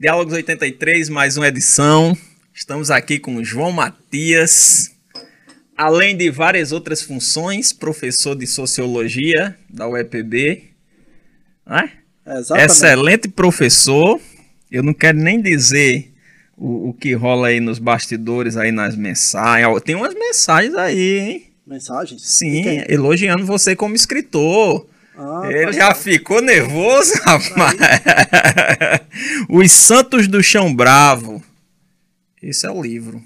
[0.00, 2.16] Diálogos 83, mais uma edição.
[2.54, 4.92] Estamos aqui com o João Matias,
[5.76, 10.66] além de várias outras funções, professor de Sociologia da UEPB.
[11.66, 11.90] Né?
[12.64, 14.20] Excelente professor.
[14.70, 16.12] Eu não quero nem dizer
[16.56, 19.82] o, o, que rola aí nos bastidores, aí nas mensagens.
[19.82, 21.46] Tem umas mensagens aí, hein?
[21.66, 22.22] Mensagens?
[22.22, 24.86] Sim, elogiando você como escritor.
[25.20, 27.76] Ah, Ele já ficou nervoso, rapaz.
[29.50, 31.42] Os Santos do Chão Bravo.
[32.40, 33.20] Esse é o livro.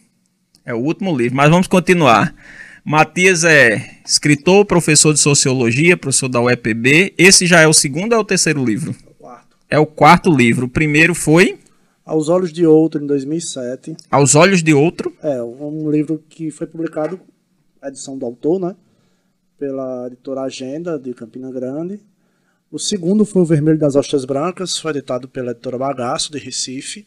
[0.65, 2.35] É o último livro, mas vamos continuar.
[2.83, 7.13] Matias é escritor, professor de sociologia, professor da UEPB.
[7.19, 8.95] Esse já é o segundo ou é o terceiro livro?
[8.97, 9.57] É o quarto.
[9.69, 10.65] É o quarto livro.
[10.65, 11.59] O primeiro foi
[12.07, 13.97] Aos Olhos de Outro, em 2007.
[14.11, 15.15] Aos Olhos de Outro?
[15.23, 17.21] É, um livro que foi publicado,
[17.85, 18.75] edição do autor, né?
[19.63, 22.01] Pela editora Agenda, de Campina Grande.
[22.69, 27.07] O segundo foi O Vermelho das Ostras Brancas, foi editado pela editora Bagaço, de Recife.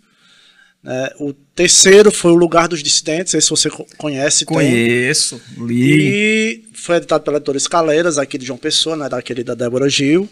[0.85, 4.45] É, o terceiro foi O Lugar dos Dissidentes, esse você conhece.
[4.45, 5.65] Conheço, tem.
[5.65, 5.99] li.
[5.99, 10.29] E foi editado pela editora Escaleiras, aqui de João Pessoa, né, da querida Débora Gil.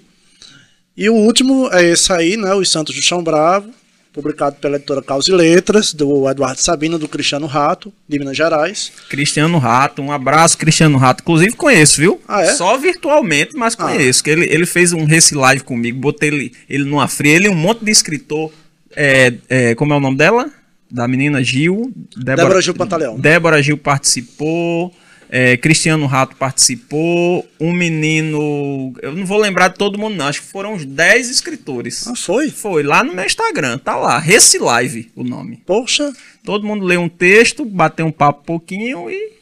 [0.96, 3.70] E o último é esse aí, né, Os Santos do Chão Bravo,
[4.14, 8.92] publicado pela editora Causa e Letras, do Eduardo Sabino, do Cristiano Rato, de Minas Gerais.
[9.10, 11.22] Cristiano Rato, um abraço, Cristiano Rato.
[11.24, 12.22] Inclusive conheço, viu?
[12.28, 12.54] Ah, é?
[12.54, 13.84] Só virtualmente, mas ah.
[13.84, 14.24] conheço.
[14.26, 14.30] Ah.
[14.30, 17.56] Ele, ele fez um Reci Live comigo, botei ele, ele numa fria, ele e um
[17.56, 18.52] monte de escritor
[18.96, 20.50] é, é, como é o nome dela?
[20.90, 21.92] Da menina Gil.
[22.16, 23.20] Débora, Débora Gil Pantaleão.
[23.20, 24.94] Débora Gil participou.
[25.36, 27.44] É, Cristiano Rato participou.
[27.60, 28.94] Um menino.
[29.02, 30.28] Eu não vou lembrar de todo mundo, não.
[30.28, 32.06] Acho que foram uns 10 escritores.
[32.06, 32.52] Ah, foi?
[32.52, 33.80] Foi, lá no meu Instagram.
[33.80, 34.20] Tá lá.
[34.20, 35.60] Reci Live o nome.
[35.66, 36.14] Poxa.
[36.44, 39.34] Todo mundo leu um texto, bateu um papo pouquinho e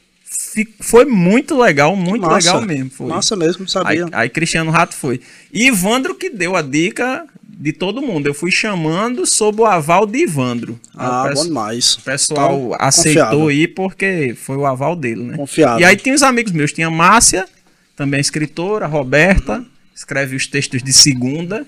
[0.80, 2.54] foi muito legal, muito Massa.
[2.54, 2.90] legal mesmo.
[2.90, 3.08] Foi.
[3.08, 4.06] Massa mesmo, sabia.
[4.06, 5.20] Aí, aí, Cristiano Rato foi.
[5.52, 7.28] E Ivandro que deu a dica
[7.62, 8.26] de todo mundo.
[8.26, 10.80] Eu fui chamando sob o aval de Ivandro.
[10.96, 11.94] Ah, bom demais.
[11.94, 13.48] O pessoal então, aceitou confiável.
[13.50, 15.38] aí porque foi o aval dele, né?
[15.38, 15.80] Confiável.
[15.80, 16.74] E aí tinha os amigos meus.
[16.74, 17.48] Tinha Márcia,
[17.96, 19.64] também escritora, Roberta,
[19.96, 21.68] escreve os textos de segunda.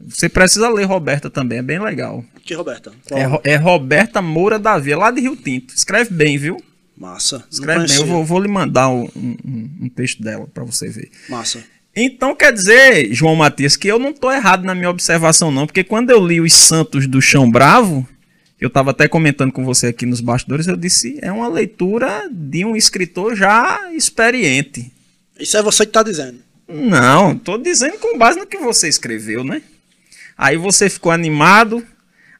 [0.00, 2.24] Você precisa ler Roberta também, é bem legal.
[2.44, 2.92] Que Roberta?
[3.12, 5.72] É, é, Roberta Moura Davi, é lá de Rio Tinto.
[5.72, 6.60] Escreve bem, viu?
[6.96, 7.44] Massa.
[7.48, 7.96] Escreve bem.
[7.96, 11.08] Eu vou, vou lhe mandar um, um, um texto dela para você ver.
[11.28, 11.62] Massa.
[11.96, 15.84] Então quer dizer, João Matias, que eu não estou errado na minha observação, não, porque
[15.84, 18.06] quando eu li Os Santos do Chão Bravo,
[18.60, 22.64] eu estava até comentando com você aqui nos bastidores, eu disse, é uma leitura de
[22.64, 24.92] um escritor já experiente.
[25.38, 26.38] Isso é você que está dizendo.
[26.66, 29.62] Não, estou dizendo com base no que você escreveu, né?
[30.36, 31.86] Aí você ficou animado,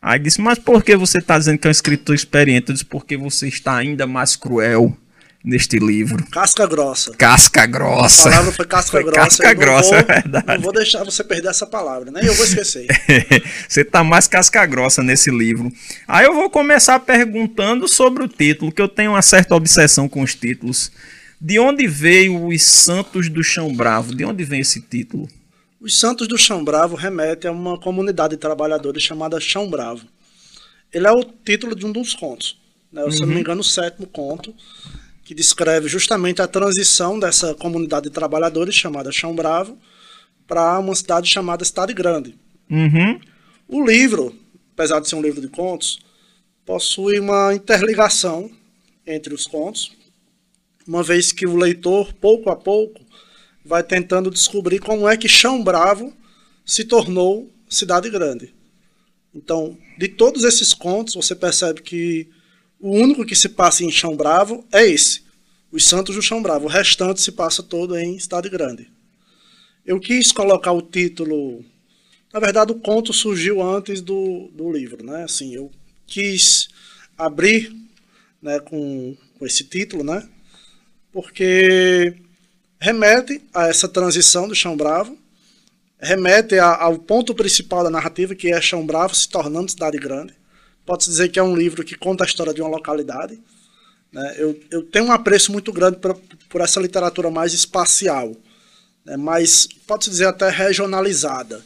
[0.03, 2.71] aí disse, mas por que você está dizendo que é um escritor experiente?
[2.71, 4.97] Eu disse, porque você está ainda mais cruel
[5.45, 6.25] neste livro.
[6.31, 7.13] Casca grossa.
[7.13, 8.29] Casca grossa.
[8.29, 9.21] A palavra foi casca foi grossa.
[9.21, 10.47] Casca grossa, vou, é verdade.
[10.47, 12.21] Não vou deixar você perder essa palavra, né?
[12.25, 12.87] Eu vou esquecer.
[13.69, 15.71] você tá mais casca grossa nesse livro.
[16.09, 20.23] Aí eu vou começar perguntando sobre o título, que eu tenho uma certa obsessão com
[20.23, 20.91] os títulos.
[21.39, 24.15] De onde veio os Santos do Chão Bravo?
[24.15, 25.29] De onde vem esse título?
[25.79, 30.07] Os Santos do Chão Bravo remete a uma comunidade de trabalhadores chamada Chão Bravo.
[30.91, 32.59] Ele é o título de um dos contos.
[32.91, 33.03] Né?
[33.11, 33.27] Se uhum.
[33.27, 34.55] não me engano, o sétimo conto
[35.25, 39.79] que descreve justamente a transição dessa comunidade de trabalhadores chamada Chão Bravo
[40.47, 42.39] para uma cidade chamada Cidade Grande.
[42.71, 43.19] Uhum.
[43.67, 44.37] O livro,
[44.75, 45.99] apesar de ser um livro de contos,
[46.67, 48.51] possui uma interligação
[49.07, 49.93] entre os contos,
[50.87, 53.01] uma vez que o leitor, pouco a pouco,
[53.65, 56.13] vai tentando descobrir como é que Chão Bravo
[56.67, 58.55] se tornou Cidade Grande.
[59.35, 62.29] Então, de todos esses contos, você percebe que
[62.85, 65.23] o único que se passa em Chão Bravo é esse,
[65.73, 66.67] Os Santos do Chão Bravo.
[66.67, 68.91] O restante se passa todo em Cidade Grande.
[69.87, 71.65] Eu quis colocar o título.
[72.31, 75.25] Na verdade, o conto surgiu antes do, do livro, né?
[75.25, 75.71] Assim, eu
[76.07, 76.69] quis
[77.17, 77.75] abrir
[78.43, 80.29] né, com, com esse título, né?
[81.11, 82.15] Porque
[82.79, 85.17] remete a essa transição do Chão Bravo,
[85.99, 90.35] remete a, ao ponto principal da narrativa, que é Chão Bravo se tornando cidade grande.
[90.87, 93.39] Pode-se dizer que é um livro que conta a história de uma localidade.
[94.13, 94.35] Né?
[94.39, 98.35] Eu, eu tenho um apreço muito grande por, por essa literatura mais espacial,
[99.05, 99.17] né?
[99.17, 101.63] mas pode-se dizer até regionalizada.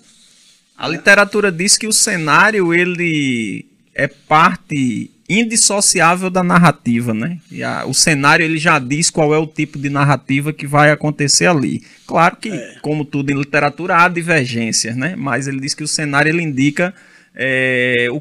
[0.77, 0.97] A né?
[0.97, 7.39] literatura diz que o cenário ele é parte indissociável da narrativa, né?
[7.51, 10.91] E a, o cenário ele já diz qual é o tipo de narrativa que vai
[10.91, 11.83] acontecer ali.
[12.07, 12.77] Claro que, é.
[12.81, 15.15] como tudo em literatura, há divergências, né?
[15.17, 16.95] Mas ele diz que o cenário ele indica
[17.39, 18.21] é, o,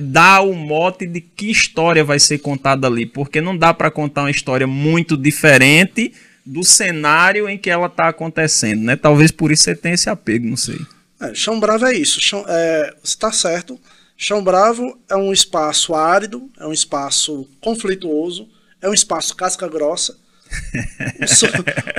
[0.00, 4.22] dá o mote de que história vai ser contada ali, porque não dá para contar
[4.22, 6.12] uma história muito diferente
[6.44, 8.96] do cenário em que ela está acontecendo, né?
[8.96, 10.80] Talvez por isso você tenha esse apego, não sei.
[11.20, 12.20] É, Chão Bravo é isso.
[12.20, 13.80] Chão, é, está certo
[14.16, 18.48] Chão Bravo é um espaço árido, é um espaço conflituoso,
[18.80, 20.16] é um espaço casca grossa.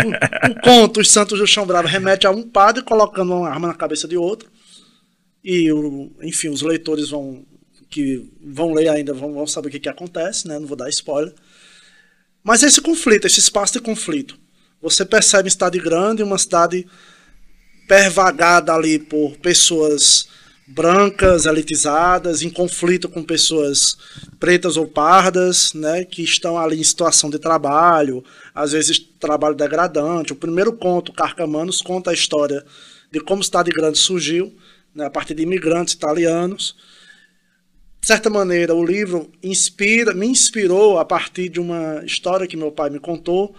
[0.03, 3.67] o, o, conto Os Santos do Chão Bravo remete a um padre colocando uma arma
[3.67, 4.49] na cabeça de outro.
[5.49, 7.45] E, o, enfim, os leitores vão
[7.89, 10.59] que vão ler ainda vão, vão saber o que, que acontece, né?
[10.59, 11.33] não vou dar spoiler.
[12.43, 14.37] Mas esse conflito, esse espaço de conflito,
[14.81, 16.85] você percebe em cidade grande, uma cidade
[17.87, 20.27] pervagada ali por pessoas
[20.67, 23.97] brancas, elitizadas, em conflito com pessoas
[24.37, 28.21] pretas ou pardas, né, que estão ali em situação de trabalho,
[28.53, 30.33] às vezes trabalho degradante.
[30.33, 32.65] O primeiro conto, Carcamanos, conta a história
[33.09, 34.53] de como Cidade Grande surgiu,
[34.97, 36.75] né, a partir de imigrantes italianos.
[38.01, 42.71] De certa maneira, o livro inspira, me inspirou a partir de uma história que meu
[42.71, 43.55] pai me contou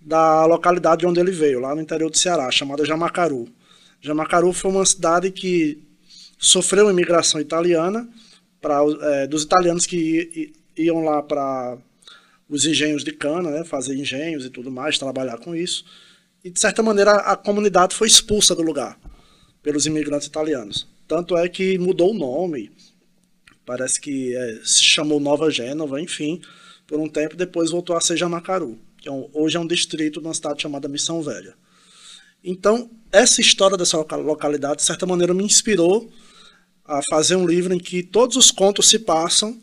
[0.00, 3.48] da localidade de onde ele veio, lá no interior do Ceará, chamada Jamacaru.
[4.00, 5.80] Jamacaru foi uma cidade que
[6.36, 8.08] sofreu imigração italiana
[8.60, 11.78] pra, é, dos italianos que iam lá para
[12.48, 15.84] os engenhos de cana, né, fazer engenhos e tudo mais, trabalhar com isso.
[16.42, 18.98] E de certa maneira a comunidade foi expulsa do lugar
[19.62, 20.86] pelos imigrantes italianos.
[21.06, 22.70] Tanto é que mudou o nome,
[23.64, 26.40] parece que é, se chamou Nova Gênova, enfim,
[26.86, 30.20] por um tempo depois voltou a ser Jamacaru, que é um, hoje é um distrito
[30.20, 31.54] de uma cidade chamada Missão Velha.
[32.44, 36.10] Então, essa história dessa localidade, de certa maneira, me inspirou
[36.84, 39.60] a fazer um livro em que todos os contos se passam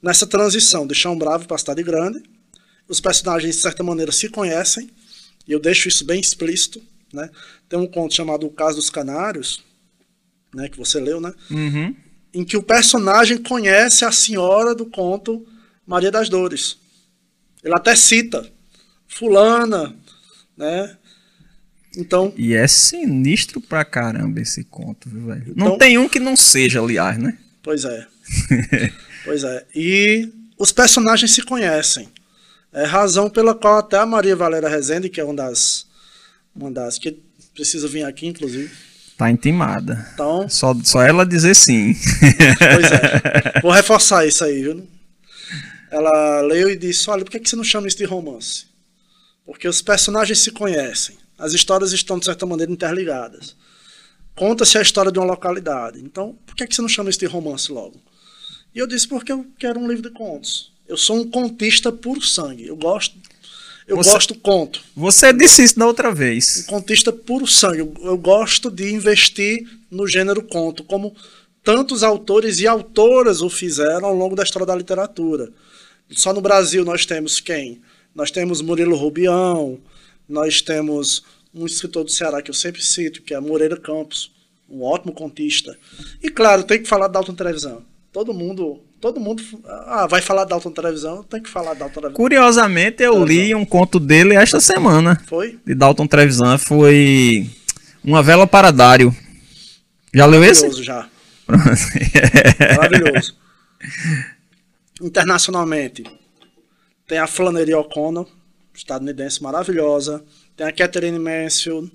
[0.00, 2.22] nessa transição de Chão Bravo para Cidade Grande.
[2.88, 4.90] Os personagens, de certa maneira, se conhecem,
[5.46, 6.82] e eu deixo isso bem explícito.
[7.14, 7.30] Né?
[7.68, 9.64] Tem um conto chamado O Caso dos Canários,
[10.54, 11.32] né, que você leu, né?
[11.50, 11.94] Uhum.
[12.32, 15.46] Em que o personagem conhece a senhora do conto
[15.86, 16.76] Maria das Dores.
[17.62, 18.46] Ele até cita
[19.06, 19.94] fulana,
[20.56, 20.96] né?
[21.96, 22.32] Então.
[22.36, 25.52] E é sinistro pra caramba esse conto, viu, velho?
[25.52, 27.38] Então, não tem um que não seja, aliás, né?
[27.62, 28.06] Pois é.
[29.24, 29.64] pois é.
[29.74, 30.28] E
[30.58, 32.08] os personagens se conhecem.
[32.72, 35.86] É razão pela qual até a Maria Valéria Rezende, que é uma das.
[36.54, 36.98] Uma das.
[36.98, 37.18] que
[37.54, 38.70] precisa vir aqui, inclusive.
[39.16, 40.08] Tá intimada.
[40.14, 41.94] Então, só, só ela dizer sim.
[42.58, 43.60] Pois é.
[43.62, 44.86] Vou reforçar isso aí, viu?
[45.90, 48.66] Ela leu e disse: Olha, por que você não chama isso de romance?
[49.46, 51.16] Porque os personagens se conhecem.
[51.38, 53.56] As histórias estão, de certa maneira, interligadas.
[54.34, 56.00] Conta-se a história de uma localidade.
[56.00, 58.00] Então, por que, você não chama isso de romance logo?
[58.74, 60.72] E eu disse, porque eu quero um livro de contos.
[60.88, 62.66] Eu sou um contista por sangue.
[62.66, 63.16] Eu gosto.
[63.86, 64.82] Eu você, gosto conto.
[64.96, 66.64] Você disse isso da outra vez.
[66.66, 67.80] Um contista puro sangue.
[67.80, 71.14] Eu, eu gosto de investir no gênero conto, como
[71.62, 75.50] tantos autores e autoras o fizeram ao longo da história da literatura.
[76.10, 77.80] Só no Brasil nós temos quem?
[78.14, 79.78] Nós temos Murilo Rubião,
[80.28, 84.30] nós temos um escritor do Ceará que eu sempre cito, que é Moreira Campos,
[84.68, 85.76] um ótimo contista.
[86.22, 87.82] E claro, tem que falar da Dalton Televisão.
[88.12, 92.00] Todo mundo, todo mundo ah, vai falar da Dalton Televisão, tem que falar da Dalton
[92.00, 92.16] Televisão.
[92.16, 95.20] Curiosamente, eu li um conto dele esta semana.
[95.26, 95.58] Foi?
[95.62, 97.46] De Dalton Trevisan, foi
[98.02, 99.14] Uma Vela para Dário.
[100.14, 100.62] Já leu esse?
[100.62, 101.06] Maravilhoso, já.
[102.78, 103.36] Maravilhoso.
[105.02, 106.04] Internacionalmente,
[107.06, 108.26] tem a Flannery O'Connor,
[108.74, 110.24] estadunidense maravilhosa.
[110.56, 111.92] Tem a Catherine Mansfield.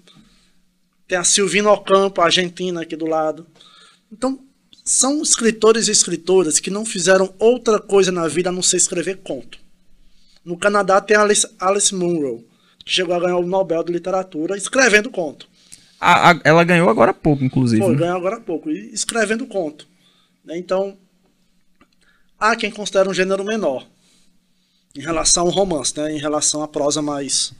[1.07, 3.47] Tem a Silvina Ocampo, argentina, aqui do lado.
[4.13, 4.39] Então,
[4.89, 9.17] são escritores e escritoras que não fizeram outra coisa na vida a não ser escrever
[9.17, 9.59] conto.
[10.43, 12.43] No Canadá tem a Alice, Alice Munro,
[12.83, 15.47] que chegou a ganhar o Nobel de Literatura escrevendo conto.
[16.01, 17.83] A, a, ela ganhou agora há pouco, inclusive.
[17.83, 17.99] Foi, né?
[17.99, 19.87] ganhou agora há pouco, escrevendo conto.
[20.49, 20.97] Então,
[22.39, 23.85] há quem considera um gênero menor
[24.95, 26.11] em relação ao romance, né?
[26.15, 27.53] Em relação à prosa mais.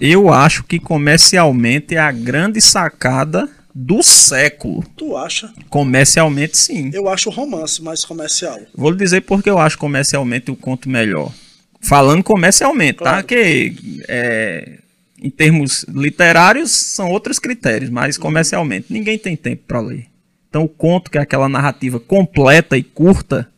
[0.00, 4.84] Eu acho que comercialmente é a grande sacada do século.
[4.96, 5.52] Tu acha?
[5.68, 6.90] Comercialmente, sim.
[6.92, 8.60] Eu acho o romance mais comercial.
[8.74, 11.32] Vou lhe dizer porque eu acho comercialmente o conto melhor.
[11.80, 13.04] Falando comercialmente, tá?
[13.04, 13.16] claro.
[13.18, 13.22] tá?
[13.22, 14.78] Que é,
[15.20, 20.06] em termos literários são outros critérios, mas comercialmente ninguém tem tempo para ler.
[20.48, 23.50] Então o conto, que é aquela narrativa completa e curta,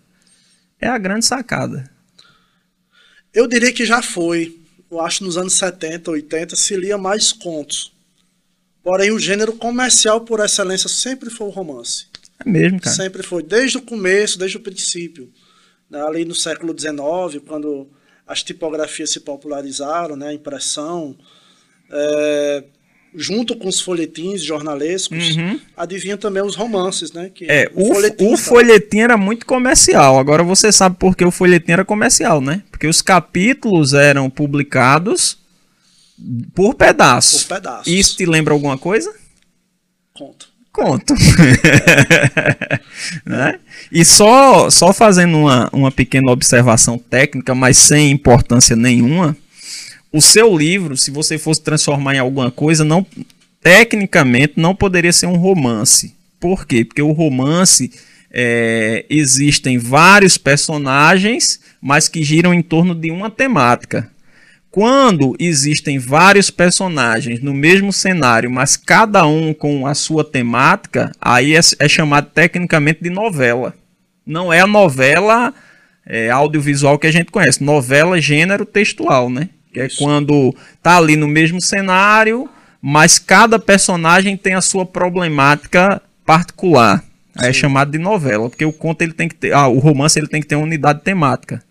[0.81, 1.91] é a grande sacada.
[3.33, 4.57] Eu diria que já foi.
[4.91, 7.94] Eu acho nos anos 70, 80 se lia mais contos.
[8.85, 12.05] Porém, o gênero comercial por excelência sempre foi o romance.
[12.45, 12.95] É mesmo, cara.
[12.95, 15.33] Sempre foi, desde o começo, desde o princípio.
[15.89, 16.03] Né?
[16.03, 17.89] Ali no século XIX, quando
[18.27, 20.29] as tipografias se popularizaram, né?
[20.29, 21.17] a impressão,
[21.91, 22.65] é,
[23.15, 25.59] junto com os folhetins jornalescos, uhum.
[25.75, 27.31] adivinha também os romances, né?
[27.33, 30.19] Que é, o, o, folhetim, o folhetim era muito comercial.
[30.19, 32.63] Agora você sabe por que o folhetim era comercial, né?
[32.71, 35.39] Porque os capítulos eram publicados
[36.55, 37.45] por pedaços.
[37.45, 37.87] Por pedaços.
[37.87, 39.13] Isso te lembra alguma coisa?
[40.13, 40.49] Conto.
[40.73, 41.15] conto.
[43.27, 43.59] né?
[43.91, 49.37] E só, só fazendo uma, uma pequena observação técnica, mas sem importância nenhuma,
[50.13, 53.05] o seu livro, se você fosse transformar em alguma coisa, não
[53.61, 56.15] tecnicamente não poderia ser um romance.
[56.39, 56.85] Por quê?
[56.85, 57.91] Porque o romance
[58.31, 64.11] é, existem vários personagens, mas que giram em torno de uma temática.
[64.75, 71.55] Quando existem vários personagens no mesmo cenário, mas cada um com a sua temática, aí
[71.55, 73.73] é, é chamado tecnicamente de novela.
[74.27, 75.55] Não é a novela
[76.05, 79.49] é, audiovisual que a gente conhece, novela gênero textual, né?
[79.73, 80.53] Que é quando
[80.83, 82.51] tá ali no mesmo cenário,
[82.83, 87.01] mas cada personagem tem a sua problemática particular.
[87.37, 90.19] Aí é chamado de novela, porque o conto ele tem que ter, ah, o romance
[90.19, 91.63] ele tem que ter uma unidade temática.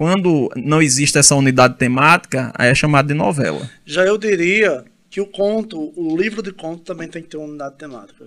[0.00, 3.70] Quando não existe essa unidade temática, aí é chamado de novela.
[3.84, 7.46] Já eu diria que o conto, o livro de conto também tem que ter uma
[7.46, 8.24] unidade temática.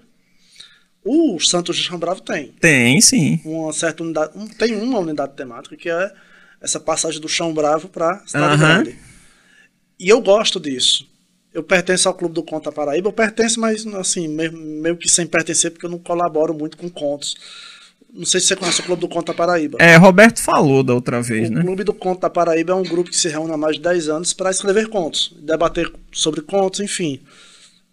[1.03, 2.53] O Santos de Chão Bravo tem.
[2.59, 3.41] Tem, sim.
[3.43, 6.13] Uma certa unidade, tem uma unidade temática que é
[6.61, 8.59] essa passagem do Chão Bravo para Cidade uhum.
[8.59, 8.99] Grande.
[9.99, 11.09] E eu gosto disso.
[11.51, 15.09] Eu pertenço ao Clube do Conto da Paraíba, eu pertenço, mas assim, meio, meio que
[15.09, 17.35] sem pertencer, porque eu não colaboro muito com contos.
[18.13, 19.79] Não sei se você conhece o Clube do Conto da Paraíba.
[19.81, 21.61] É, Roberto falou da outra vez, o né?
[21.61, 23.81] O Clube do Conto da Paraíba é um grupo que se reúne há mais de
[23.81, 27.19] 10 anos para escrever contos, debater sobre contos, enfim.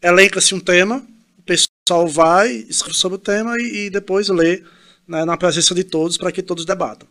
[0.02, 1.02] Elenca-se um tema,
[1.38, 4.62] o pessoal vai, escreve sobre o tema e, e depois lê
[5.08, 7.08] né, na presença de todos para que todos debatam.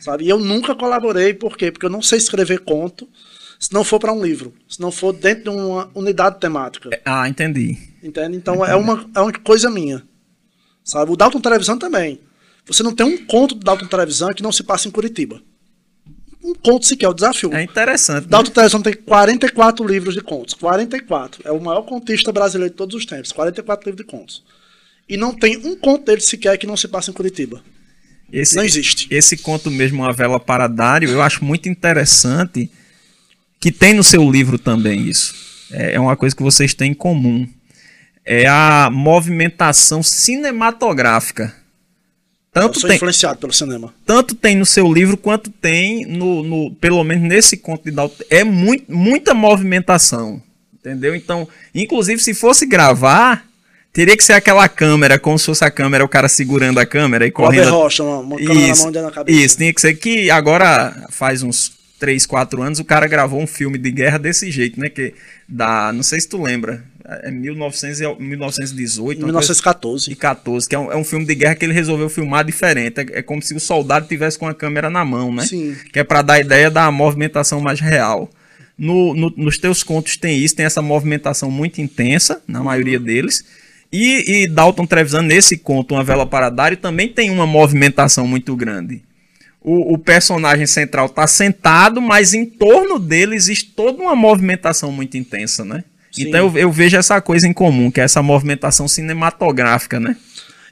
[0.00, 0.24] Sabe?
[0.24, 1.70] E eu nunca colaborei, por quê?
[1.70, 3.08] Porque eu não sei escrever conto
[3.58, 6.90] se não for para um livro, se não for dentro de uma unidade temática.
[7.04, 7.78] Ah, entendi.
[8.02, 8.36] Entende?
[8.36, 8.70] Então entendi.
[8.72, 10.02] É, uma, é uma coisa minha.
[10.82, 11.12] Sabe?
[11.12, 12.20] O Dalton Televisão também.
[12.68, 15.40] Você não tem um conto do Dalton Trevisan que não se passa em Curitiba.
[16.44, 17.52] Um conto sequer, é o desafio.
[17.52, 18.24] É interessante.
[18.24, 18.28] Né?
[18.30, 20.54] Dalton Trevisan tem 44 livros de contos.
[20.54, 21.42] 44.
[21.44, 23.32] É o maior contista brasileiro de todos os tempos.
[23.32, 24.44] 44 livros de contos.
[25.08, 27.62] E não tem um conto dele sequer que não se passa em Curitiba.
[28.30, 29.08] Esse, não existe.
[29.10, 32.70] Esse conto mesmo, A Vela para Dário, eu acho muito interessante
[33.58, 35.34] que tem no seu livro também isso.
[35.72, 37.48] É, é uma coisa que vocês têm em comum.
[38.24, 41.54] É a movimentação cinematográfica
[42.52, 43.94] tanto tem, influenciado pelo cinema.
[44.04, 48.24] Tanto tem no seu livro quanto tem no, no pelo menos nesse conto de Dalton.
[48.30, 50.42] É muito, muita movimentação,
[50.74, 51.14] entendeu?
[51.14, 53.44] Então, inclusive se fosse gravar,
[53.92, 57.26] teria que ser aquela câmera, como se fosse a câmera, o cara segurando a câmera
[57.26, 57.70] e correndo.
[57.70, 59.38] Rocha, uma, uma câmera isso, na mão na cabeça.
[59.38, 63.46] Isso, tinha que ser que agora faz uns 3, 4 anos o cara gravou um
[63.46, 64.88] filme de guerra desse jeito, né?
[64.88, 65.14] Que
[65.48, 69.24] da, não sei se tu lembra, é 1900, 1918.
[69.24, 70.10] 1914.
[70.10, 73.00] E 14, que é um, é um, filme de guerra que ele resolveu filmar diferente.
[73.00, 75.46] É, é como se o soldado tivesse com a câmera na mão, né?
[75.46, 75.74] Sim.
[75.90, 78.30] Que é para dar a ideia da movimentação mais real.
[78.76, 83.44] No, no, nos teus contos tem isso, tem essa movimentação muito intensa, na maioria deles.
[83.90, 88.54] E, e Dalton Trevisan, nesse conto, Uma Vela para Dário, também tem uma movimentação muito
[88.54, 89.02] grande.
[89.62, 95.16] O, o personagem central está sentado, mas em torno dele existe toda uma movimentação muito
[95.16, 95.82] intensa, né?
[96.10, 96.28] Sim.
[96.28, 100.16] Então eu, eu, vejo essa coisa em comum, que é essa movimentação cinematográfica, né?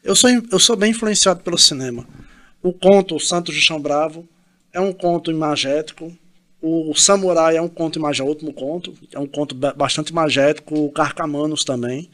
[0.02, 2.06] Eu sou, eu sou bem influenciado pelo cinema.
[2.62, 4.26] O conto Santos de Chão Bravo
[4.72, 6.12] é um conto imagético.
[6.60, 10.86] O Samurai é um conto imagético, último conto, é um conto bastante imagético.
[10.86, 12.10] O Carcamanos também.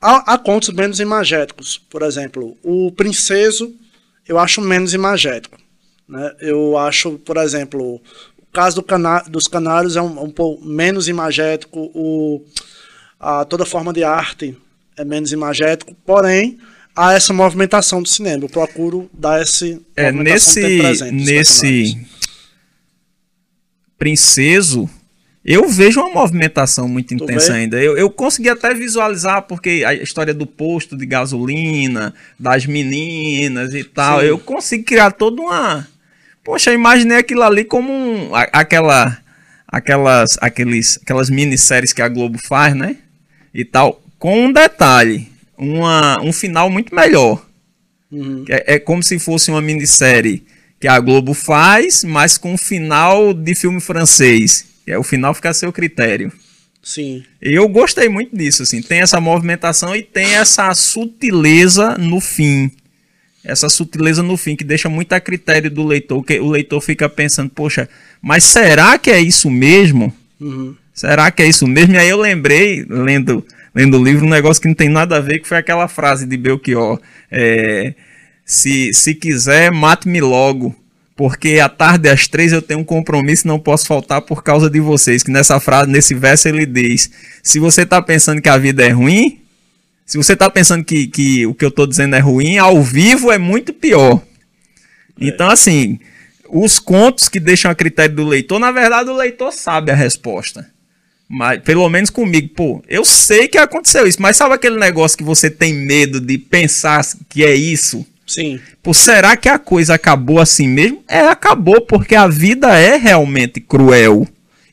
[0.00, 1.78] Há, há contos menos imagéticos.
[1.78, 3.74] Por exemplo, o Princeso
[4.26, 5.58] eu acho menos imagético.
[6.08, 6.34] Né?
[6.40, 8.00] Eu acho, por exemplo,
[8.56, 12.42] caso do cana dos canários é um, um pouco menos imagético, o,
[13.20, 14.56] a, toda forma de arte
[14.96, 16.58] é menos imagético, porém
[16.96, 18.44] há essa movimentação do cinema.
[18.44, 22.06] Eu procuro dar esse é, nesse nesse
[23.98, 24.88] princeso
[25.44, 27.80] eu vejo uma movimentação muito intensa ainda.
[27.80, 33.84] Eu, eu consegui até visualizar, porque a história do posto de gasolina, das meninas e
[33.84, 34.26] tal, Sim.
[34.26, 35.86] eu consigo criar toda uma
[36.46, 39.18] Poxa, eu imaginei aquilo ali como um, aquela,
[39.66, 42.98] aquelas, aqueles, aquelas minisséries que a Globo faz, né?
[43.52, 47.44] E tal, com um detalhe, uma, um final muito melhor.
[48.12, 48.44] Uhum.
[48.48, 50.46] É, é como se fosse uma minissérie
[50.78, 54.66] que a Globo faz, mas com um final de filme francês.
[54.86, 56.32] É, o final fica a seu critério.
[56.80, 57.24] Sim.
[57.42, 58.80] Eu gostei muito disso, assim.
[58.80, 62.70] Tem essa movimentação e tem essa sutileza no fim
[63.46, 67.08] essa sutileza no fim, que deixa muito a critério do leitor, que o leitor fica
[67.08, 67.88] pensando, poxa,
[68.20, 70.12] mas será que é isso mesmo?
[70.40, 70.74] Uhum.
[70.92, 71.94] Será que é isso mesmo?
[71.94, 75.20] E aí eu lembrei, lendo, lendo o livro, um negócio que não tem nada a
[75.20, 77.00] ver, que foi aquela frase de Belchior.
[77.30, 77.94] É,
[78.44, 80.74] se, se quiser, mate-me logo,
[81.14, 84.68] porque à tarde às três eu tenho um compromisso e não posso faltar por causa
[84.70, 85.22] de vocês.
[85.22, 87.10] Que nessa frase, nesse verso, ele diz:
[87.42, 89.40] se você está pensando que a vida é ruim,
[90.06, 93.32] Se você está pensando que, que o que eu estou dizendo é ruim, ao vivo
[93.32, 94.22] é muito pior.
[95.20, 95.26] É.
[95.26, 95.98] Então, assim,
[96.48, 100.70] os contos que deixam a critério do leitor, na verdade, o leitor sabe a resposta.
[101.28, 105.24] Mas, pelo menos comigo, pô, eu sei que aconteceu isso, mas sabe aquele negócio que
[105.24, 108.06] você tem medo de pensar que é isso?
[108.24, 108.60] Sim.
[108.80, 111.02] Pô, será que a coisa acabou assim mesmo?
[111.08, 114.26] É, acabou, porque a vida é realmente cruel.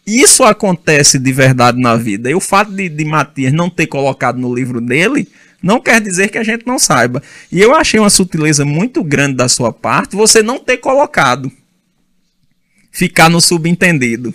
[0.06, 2.30] Isso acontece de verdade na vida.
[2.30, 5.28] E o fato de, de Matias não ter colocado no livro dele
[5.62, 7.24] não quer dizer que a gente não saiba.
[7.50, 11.50] E eu achei uma sutileza muito grande da sua parte você não ter colocado.
[12.92, 14.34] Ficar no subentendido.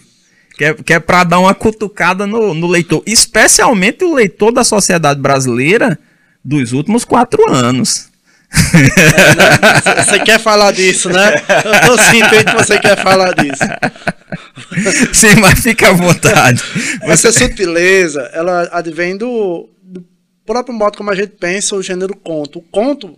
[0.57, 3.03] Que é, que é para dar uma cutucada no, no leitor.
[3.07, 5.99] Especialmente o leitor da sociedade brasileira
[6.43, 8.09] dos últimos quatro anos.
[8.51, 11.35] É, você quer falar disso, né?
[11.65, 13.65] Eu tô sentindo que você quer falar disso.
[15.13, 16.63] Sim, mas fica à vontade.
[17.03, 20.05] Essa sutileza, ela advém do, do,
[20.47, 22.59] próprio modo como a gente pensa o gênero conto.
[22.59, 23.17] O conto,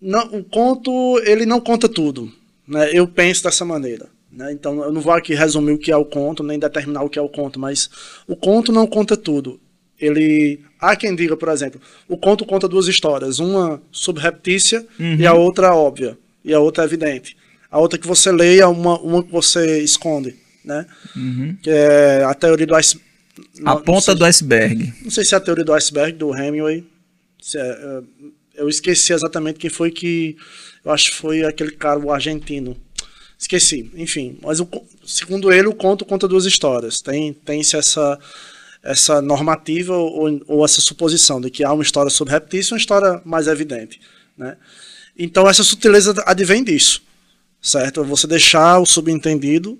[0.00, 2.32] não, o conto, ele não conta tudo.
[2.66, 2.90] Né?
[2.92, 4.08] Eu penso dessa maneira.
[4.30, 4.52] Né?
[4.52, 7.18] Então, eu não vou aqui resumir o que é o conto, nem determinar o que
[7.18, 7.88] é o conto, mas
[8.26, 9.60] o conto não conta tudo.
[9.98, 10.60] Ele.
[10.90, 15.16] Há quem diga, por exemplo, o conto conta duas histórias, uma subreptícia uhum.
[15.16, 17.36] e a outra óbvia, e a outra evidente.
[17.70, 20.86] A outra que você leia, uma, uma que você esconde, né?
[21.16, 21.56] Uhum.
[21.62, 23.04] Que é a teoria do iceberg.
[23.64, 24.92] A ponta sei, do iceberg.
[25.02, 26.84] Não sei se é a teoria do iceberg do Hemingway.
[27.54, 28.02] É, é,
[28.54, 30.36] eu esqueci exatamente quem foi que.
[30.84, 32.76] Eu acho que foi aquele cara, o argentino.
[33.38, 34.38] Esqueci, enfim.
[34.42, 34.68] Mas o,
[35.04, 37.00] segundo ele, o conto conta duas histórias.
[37.00, 38.18] Tem, tem-se essa,
[38.84, 43.20] essa normativa ou, ou essa suposição de que há uma história subreptícia e uma história
[43.24, 44.00] mais evidente.
[44.36, 44.56] Né?
[45.18, 47.02] Então, essa sutileza advém disso
[47.64, 48.04] certo?
[48.04, 49.78] Você deixar o subentendido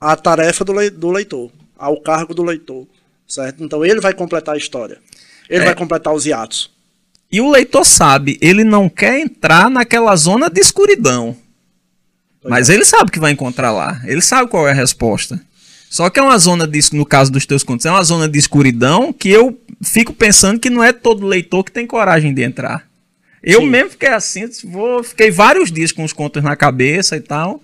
[0.00, 2.86] a tarefa do, do leitor, ao cargo do leitor,
[3.26, 3.62] certo?
[3.62, 4.98] Então ele vai completar a história,
[5.50, 5.66] ele é.
[5.66, 6.70] vai completar os hiatos.
[7.30, 11.36] E o leitor sabe, ele não quer entrar naquela zona de escuridão.
[12.42, 12.74] Mas é.
[12.74, 14.00] ele sabe que vai encontrar lá.
[14.06, 15.38] Ele sabe qual é a resposta.
[15.90, 18.38] Só que é uma zona de, no caso dos teus contos, é uma zona de
[18.38, 22.86] escuridão que eu fico pensando que não é todo leitor que tem coragem de entrar.
[23.42, 23.68] Eu Sim.
[23.68, 27.62] mesmo fiquei assim, vou, fiquei vários dias com os contos na cabeça e tal,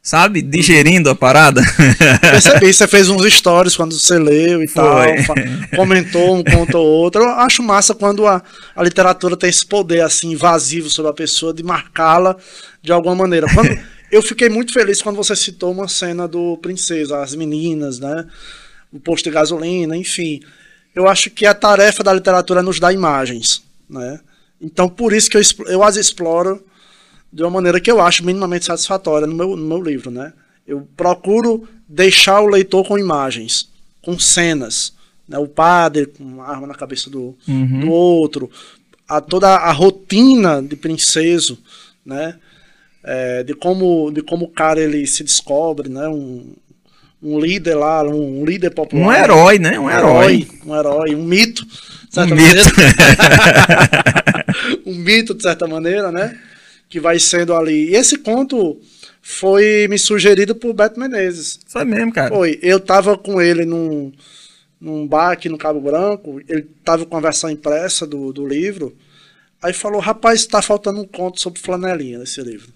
[0.00, 0.40] sabe?
[0.40, 1.62] Digerindo a parada.
[2.20, 4.82] Percebi, você fez uns stories quando você leu e Foi.
[4.82, 5.34] tal,
[5.74, 7.22] comentou um conto ou outro.
[7.22, 8.40] Eu acho massa quando a,
[8.74, 12.36] a literatura tem esse poder assim invasivo sobre a pessoa de marcá-la
[12.80, 13.48] de alguma maneira.
[13.52, 13.76] Quando,
[14.10, 18.26] eu fiquei muito feliz quando você citou uma cena do Princesa, as meninas, né?
[18.92, 20.40] O posto de gasolina, enfim.
[20.94, 24.20] Eu acho que a tarefa da literatura é nos dar imagens, né?
[24.60, 26.64] Então, por isso que eu, eu as exploro
[27.32, 30.10] de uma maneira que eu acho minimamente satisfatória no meu, no meu livro.
[30.10, 30.32] Né?
[30.66, 33.68] Eu procuro deixar o leitor com imagens,
[34.02, 34.94] com cenas.
[35.28, 35.38] Né?
[35.38, 37.80] O padre com uma arma na cabeça do, uhum.
[37.80, 38.50] do outro,
[39.06, 41.58] a, toda a rotina de princeso,
[42.04, 42.38] né?
[43.08, 46.08] É, de, como, de como o cara ele se descobre, né?
[46.08, 46.54] um,
[47.22, 49.06] um líder lá, um líder popular.
[49.06, 49.78] Um herói, né?
[49.78, 50.48] Um herói.
[50.64, 51.64] Um herói, um mito.
[52.16, 52.74] Um mito.
[54.84, 56.36] um mito, de certa maneira, né?
[56.88, 57.90] Que vai sendo ali.
[57.90, 58.76] E esse conto
[59.22, 61.60] foi me sugerido por Beto Menezes.
[61.66, 62.34] Foi mesmo, cara.
[62.34, 62.58] Foi.
[62.60, 64.12] Eu tava com ele num,
[64.80, 68.96] num bar aqui no Cabo Branco, ele tava com a versão impressa do, do livro.
[69.62, 72.75] Aí falou, rapaz, tá faltando um conto sobre flanelinha nesse livro.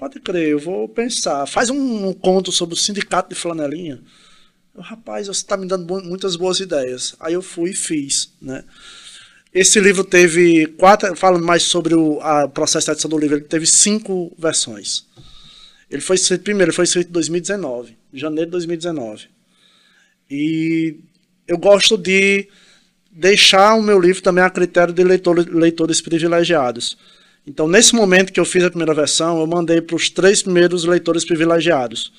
[0.00, 1.44] Pode crer, eu vou pensar.
[1.44, 4.00] Faz um, conto sobre o sindicato de flanelinha.
[4.74, 7.14] Eu, rapaz, você está me dando muitas boas ideias.
[7.20, 8.64] Aí eu fui e fiz, né?
[9.52, 12.18] Esse livro teve quatro, falando mais sobre o
[12.54, 15.04] processo de edição do livro, ele teve cinco versões.
[15.90, 19.28] Ele foi primeiro, ele foi escrito em 2019, janeiro de 2019.
[20.30, 20.96] E
[21.46, 22.48] eu gosto de
[23.10, 26.96] deixar o meu livro também a critério de leitor, leitores privilegiados.
[27.50, 30.84] Então, nesse momento que eu fiz a primeira versão, eu mandei para os três primeiros
[30.84, 32.12] leitores privilegiados,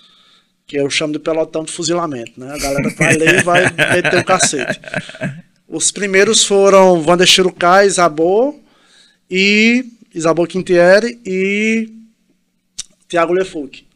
[0.67, 2.38] que eu chamo de pelotão de fuzilamento.
[2.38, 2.52] Né?
[2.54, 4.78] A galera vai ler e vai meter o cacete.
[5.70, 8.60] Os primeiros foram Wander Shirukai, Isabô
[9.30, 11.89] e Isabô Quintieri e
[13.08, 13.88] Tiago Lefuc.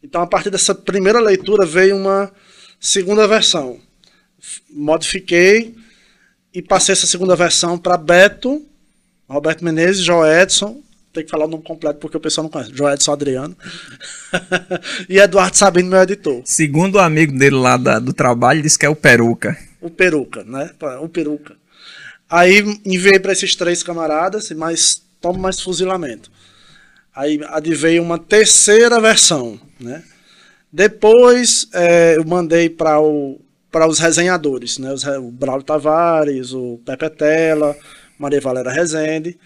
[0.00, 2.30] Então, a partir dessa primeira leitura veio uma
[2.78, 3.80] segunda versão.
[4.70, 5.74] Modifiquei
[6.54, 8.64] e passei essa segunda versão para Beto,
[9.28, 10.80] Roberto Menezes, João Edson,
[11.12, 13.56] tem que falar o nome completo porque o pessoal não conhece, João Edson Adriano,
[15.08, 16.42] e Eduardo Sabino, meu editor.
[16.44, 20.42] Segundo o amigo dele lá da, do trabalho, disse que é o Peruca o peruca,
[20.44, 20.70] né?
[21.02, 21.54] O peruca.
[22.28, 26.30] Aí enviei para esses três camaradas, mas toma mais fuzilamento.
[27.14, 30.02] Aí adveio uma terceira versão, né?
[30.72, 32.96] Depois é, eu mandei para
[33.70, 34.90] para os resenhadores, né?
[34.92, 37.76] Os, o Braulio Tavares, o Pepe Tela,
[38.18, 39.38] Maria Valéria Rezende.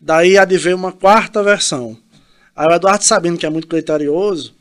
[0.00, 1.96] Daí adveio uma quarta versão.
[2.54, 4.54] Aí o Eduardo Sabino, que é muito criterioso,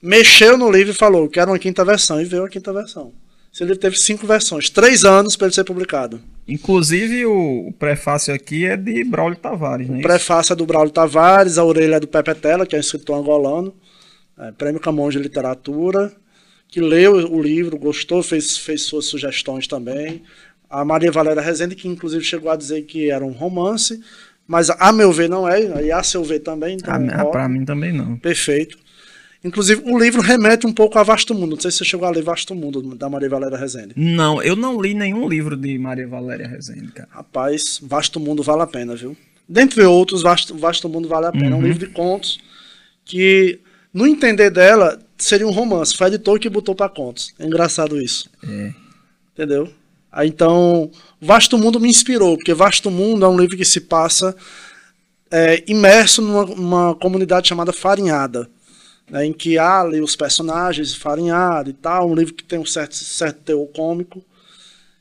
[0.00, 2.20] mexeu no livro e falou: quero uma quinta versão.
[2.20, 3.12] E veio a quinta versão.
[3.52, 6.18] Esse livro teve cinco versões, três anos para ele ser publicado.
[6.48, 9.98] Inclusive, o, o, prefácio aqui é de Braulio Tavares, né?
[9.98, 12.80] O prefácio é do Braulio Tavares, a orelha é do Pepe Tela, que é um
[12.80, 13.74] escritor angolano,
[14.38, 16.10] é, Prêmio Camões de Literatura,
[16.66, 20.22] que leu o livro, gostou, fez, fez suas sugestões também.
[20.72, 24.00] A Maria Valéria Rezende, que inclusive chegou a dizer que era um romance,
[24.46, 26.76] mas a meu ver não é, e a seu ver também.
[26.76, 28.16] Então, para mim também não.
[28.16, 28.78] Perfeito.
[29.44, 31.50] Inclusive, o livro remete um pouco a Vasto Mundo.
[31.50, 33.92] Não sei se você chegou a ler Vasto Mundo, da Maria Valéria Rezende.
[33.96, 37.08] Não, eu não li nenhum livro de Maria Valéria Rezende, cara.
[37.10, 39.16] Rapaz, Vasto Mundo vale a pena, viu?
[39.48, 41.46] Dentre outros, Vasto, Vasto Mundo vale a pena.
[41.46, 41.52] Uhum.
[41.52, 41.66] É um uhum.
[41.66, 42.40] livro de contos
[43.04, 43.58] que,
[43.92, 45.96] no entender dela, seria um romance.
[45.96, 47.34] Foi a editor que botou para contos.
[47.38, 48.30] É engraçado isso.
[48.48, 48.72] É.
[49.34, 49.68] Entendeu?
[50.24, 54.36] Então, Vasto Mundo me inspirou, porque Vasto Mundo é um livro que se passa
[55.30, 58.50] é, imerso numa, numa comunidade chamada Farinhada
[59.12, 62.64] né, em que há ali os personagens farinhados e tal, um livro que tem um
[62.64, 64.24] certo, certo teor cômico.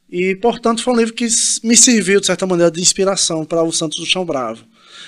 [0.10, 1.26] E, portanto, foi um livro que
[1.64, 4.66] me serviu, de certa maneira, de inspiração para o Santos do Chão Bravo.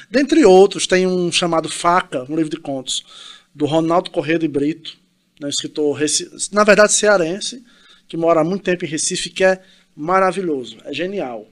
[0.10, 3.04] Dentre outros, tem um chamado Faca, um livro de contos,
[3.54, 4.98] do Ronaldo Corrêa de Brito,
[5.42, 6.00] né, escritor,
[6.54, 7.62] na verdade, cearense,
[8.08, 9.62] que mora há muito tempo em Recife, que é
[9.96, 11.48] maravilhoso, é genial.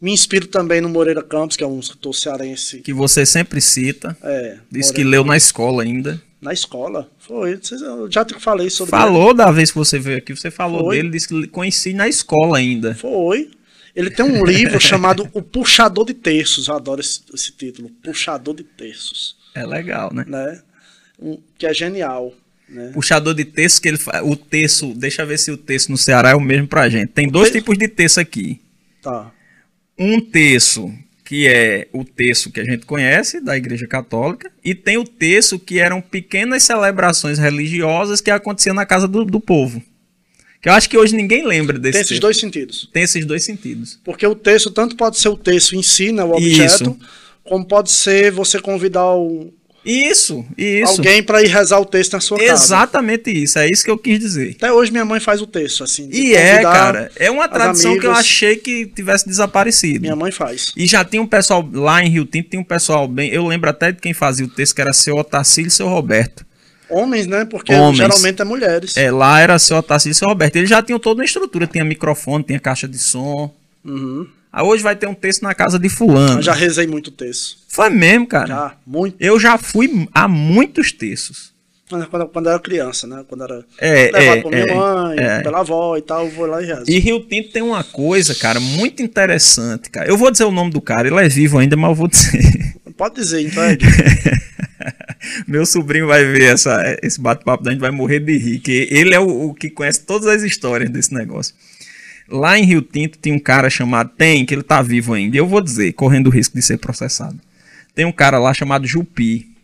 [0.00, 2.80] Me inspiro também no Moreira Campos, que é um escritor cearense.
[2.80, 4.16] Que você sempre cita.
[4.20, 4.58] É.
[4.68, 6.20] Diz Moreira que leu na escola ainda.
[6.40, 7.08] Na escola.
[7.20, 7.60] Foi.
[7.70, 9.38] Eu já te falei sobre Falou ele.
[9.38, 10.96] da vez que você veio aqui, você falou Foi.
[10.96, 12.96] dele, disse que conheci na escola ainda.
[12.96, 13.48] Foi.
[13.94, 16.66] Ele tem um livro chamado O Puxador de Terços.
[16.66, 17.88] Eu adoro esse, esse, título.
[18.02, 19.36] Puxador de Terços.
[19.54, 20.24] É legal, né?
[20.26, 20.62] né?
[21.16, 22.34] Um, que é genial.
[22.72, 22.90] Né?
[22.92, 26.30] Puxador de terço que ele o terço, deixa eu ver se o terço no Ceará
[26.30, 27.08] é o mesmo pra gente.
[27.08, 28.60] Tem dois tipos de terço aqui.
[29.02, 29.30] Tá.
[29.98, 30.90] Um terço
[31.32, 35.58] que é o terço que a gente conhece da Igreja Católica, e tem o terço
[35.58, 39.82] que eram pequenas celebrações religiosas que aconteciam na casa do, do povo.
[40.60, 41.92] Que eu acho que hoje ninguém lembra desse.
[41.92, 42.88] Tem esses dois sentidos.
[42.92, 43.98] Tem esses dois sentidos.
[44.04, 46.98] Porque o texto tanto pode ser o texto em si, né, o objeto, Isso.
[47.42, 49.52] como pode ser você convidar o,
[49.84, 50.92] isso, isso.
[50.92, 52.64] Alguém para ir rezar o texto na sua Exatamente casa.
[52.64, 54.54] Exatamente isso, é isso que eu quis dizer.
[54.56, 56.08] Até hoje minha mãe faz o texto, assim.
[56.12, 60.00] E é, cara, é uma tradição que eu achei que tivesse desaparecido.
[60.00, 60.72] Minha mãe faz.
[60.76, 63.68] E já tinha um pessoal, lá em Rio Tinto, tinha um pessoal bem, eu lembro
[63.68, 66.46] até de quem fazia o texto, que era seu Otacílio e seu Roberto.
[66.88, 67.44] Homens, né?
[67.46, 67.96] Porque Homens.
[67.96, 68.96] geralmente é mulheres.
[68.96, 70.56] É, lá era seu Otacílio e seu Roberto.
[70.56, 73.52] Eles já tinham toda uma estrutura, tinha microfone, tinha caixa de som.
[73.84, 74.26] Uhum.
[74.52, 76.38] Ah, hoje vai ter um texto na casa de fulano.
[76.38, 77.56] Eu já rezei muito texto.
[77.68, 78.46] Foi mesmo, cara.
[78.46, 79.16] Já, muito.
[79.18, 81.52] Eu já fui a muitos textos.
[81.88, 83.24] Quando, quando era criança, né?
[83.26, 85.40] Quando era é, levado é, por minha é, mãe, é.
[85.40, 86.84] pela avó e tal, eu vou lá e rezo.
[86.86, 90.08] E Rio Tinto tem uma coisa, cara, muito interessante, cara.
[90.08, 92.76] Eu vou dizer o nome do cara, ele é vivo ainda, mas eu vou dizer.
[92.96, 93.76] Pode dizer, então é.
[95.46, 99.14] Meu sobrinho vai ver essa, esse bate-papo, a gente vai morrer de rir, que ele
[99.14, 101.54] é o, o que conhece todas as histórias desse negócio.
[102.32, 104.10] Lá em Rio Tinto tem um cara chamado.
[104.16, 105.36] Tem, que ele tá vivo ainda.
[105.36, 107.38] Eu vou dizer, correndo o risco de ser processado.
[107.94, 109.54] Tem um cara lá chamado Jupi,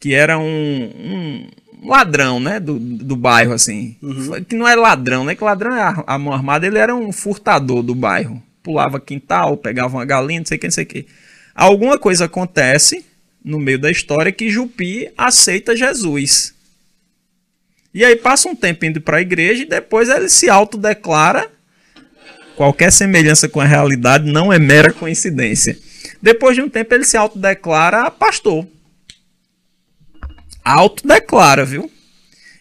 [0.00, 1.50] que era um, um
[1.86, 2.58] ladrão, né?
[2.58, 3.94] Do, do bairro, assim.
[4.00, 4.42] Uhum.
[4.42, 5.34] Que não é ladrão, né?
[5.34, 8.42] Que ladrão é a mão armada, ele era um furtador do bairro.
[8.62, 11.06] Pulava quintal, pegava uma galinha, não sei o que, não sei o que.
[11.54, 13.04] Alguma coisa acontece
[13.44, 16.54] no meio da história que Jupi aceita Jesus.
[17.92, 21.50] E aí passa um tempo indo para a igreja e depois ele se autodeclara
[22.56, 25.78] Qualquer semelhança com a realidade não é mera coincidência.
[26.22, 28.66] Depois de um tempo, ele se autodeclara pastor.
[30.64, 31.90] Autodeclara, viu?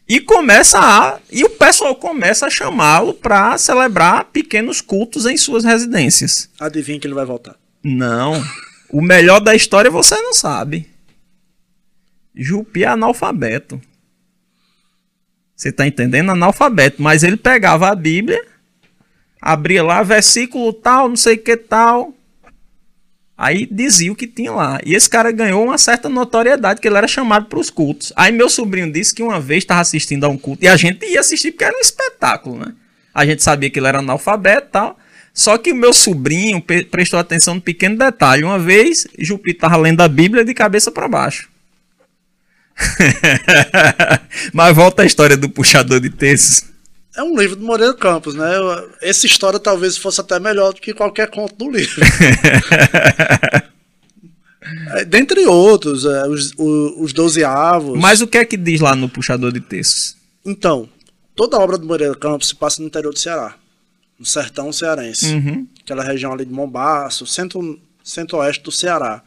[0.07, 1.19] E começa a.
[1.31, 6.49] E o pessoal começa a chamá-lo para celebrar pequenos cultos em suas residências.
[6.59, 7.55] Adivinha que ele vai voltar.
[7.83, 8.43] Não.
[8.89, 10.87] O melhor da história você não sabe.
[12.35, 13.79] Jupi é analfabeto.
[15.55, 16.31] Você está entendendo?
[16.31, 17.01] Analfabeto.
[17.01, 18.52] Mas ele pegava a Bíblia
[19.43, 22.13] abria lá, versículo tal, não sei que tal.
[23.37, 24.79] Aí dizia o que tinha lá.
[24.85, 28.13] E esse cara ganhou uma certa notoriedade, que ele era chamado para os cultos.
[28.15, 31.05] Aí meu sobrinho disse que uma vez estava assistindo a um culto, e a gente
[31.05, 32.73] ia assistir porque era um espetáculo, né?
[33.13, 34.97] A gente sabia que ele era analfabeto e tal.
[35.33, 38.43] Só que o meu sobrinho prestou atenção no pequeno detalhe.
[38.43, 41.49] Uma vez, Jupi estava lendo a Bíblia de cabeça para baixo.
[44.53, 46.72] Mas volta a história do puxador de textos.
[47.15, 48.49] É um livro do Moreira Campos, né?
[49.01, 52.01] Essa história talvez fosse até melhor do que qualquer conto do livro.
[54.95, 57.99] é, dentre outros, é, os, os Doze Avos.
[57.99, 60.17] Mas o que é que diz lá no Puxador de Textos?
[60.43, 60.89] Então,
[61.35, 63.55] toda a obra do Moreira Campos se passa no interior do Ceará.
[64.17, 65.27] no sertão cearense.
[65.27, 65.67] Uhum.
[65.83, 69.21] Aquela região ali de Mombaço, centro, centro-oeste do Ceará.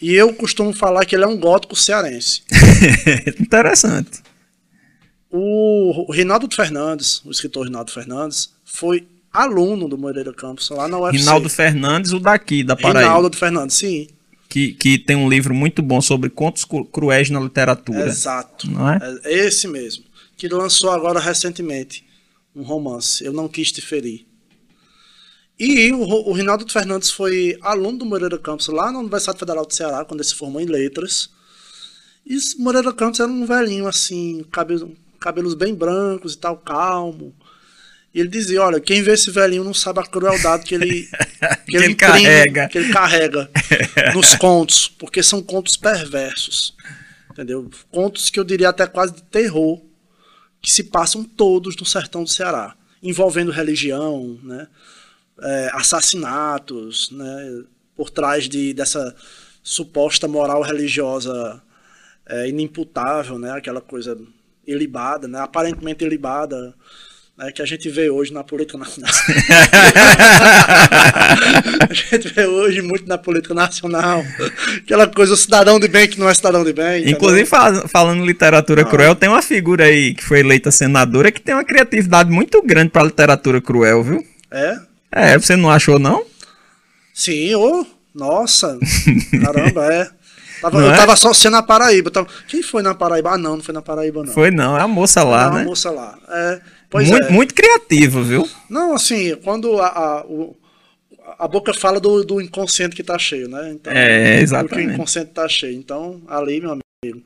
[0.00, 2.42] E eu costumo falar que ele é um gótico cearense.
[3.38, 4.22] Interessante.
[5.32, 11.18] O, Rinaldo Fernandes, o escritor Rinaldo Fernandes, foi aluno do Moreira Campos lá na UFC.
[11.18, 13.08] Rinaldo Fernandes, o daqui, da Paraíba.
[13.12, 14.08] Rinaldo Fernandes, sim.
[14.48, 18.06] Que, que tem um livro muito bom sobre contos cru- cruéis na literatura.
[18.06, 18.70] Exato.
[18.70, 18.98] Não é?
[19.24, 20.04] É esse mesmo.
[20.36, 22.04] Que lançou agora recentemente
[22.54, 23.24] um romance.
[23.24, 24.26] Eu não quis te ferir.
[25.58, 29.72] E o, o Rinaldo Fernandes foi aluno do Moreira Campos lá na Universidade Federal do
[29.72, 31.30] Ceará, quando ele se formou em letras.
[32.26, 37.34] E Moreira Campos era um velhinho assim, cabelo, cabelos bem brancos e tal, calmo.
[38.14, 41.08] E ele dizia, olha, quem vê esse velhinho não sabe a crueldade que ele,
[41.66, 42.68] Que ele carrega.
[42.68, 43.50] que ele carrega
[44.14, 46.74] nos contos, porque são contos perversos.
[47.30, 47.70] Entendeu?
[47.90, 49.80] Contos que eu diria até quase de terror,
[50.60, 54.68] que se passam todos no sertão do Ceará, envolvendo religião, né?
[55.40, 57.64] é, assassinatos, né?
[57.96, 59.14] por trás de, dessa
[59.62, 61.62] suposta moral religiosa
[62.26, 63.52] é, inimputável, né?
[63.52, 64.18] aquela coisa
[64.66, 65.40] ilibada, né?
[65.40, 66.74] aparentemente ilibada,
[67.36, 67.50] né?
[67.52, 69.10] que a gente vê hoje na política nacional.
[71.88, 74.24] a gente vê hoje muito na política nacional,
[74.76, 77.08] aquela coisa, o cidadão de bem que não é cidadão de bem.
[77.10, 81.40] Inclusive, fal- falando em literatura cruel, tem uma figura aí que foi eleita senadora que
[81.40, 84.26] tem uma criatividade muito grande pra literatura cruel, viu?
[84.50, 84.78] É?
[85.10, 86.24] É, você não achou, não?
[87.12, 88.78] Sim, ô, nossa,
[89.44, 90.08] caramba, é.
[90.62, 90.96] Tava- Não eu é?
[90.96, 92.10] tava associando a Paraíba.
[92.10, 93.32] tava- quem foi na Paraíba?
[93.32, 94.32] Ah, não, não foi na Paraíba, não.
[94.32, 95.64] Foi não, é a moça lá, Não, a né?
[95.64, 96.16] moça lá.
[96.28, 97.30] É, pois muito, é.
[97.30, 98.48] muito criativa, viu?
[98.70, 100.56] Não, assim, quando a, a, o-
[101.38, 103.72] a boca fala do, do inconsciente que tá cheio, né?
[103.72, 104.88] Então, É, exatamente.
[104.90, 105.76] O inconsciente tá cheio.
[105.76, 106.70] Então, ali, meu
[107.04, 107.22] amigo,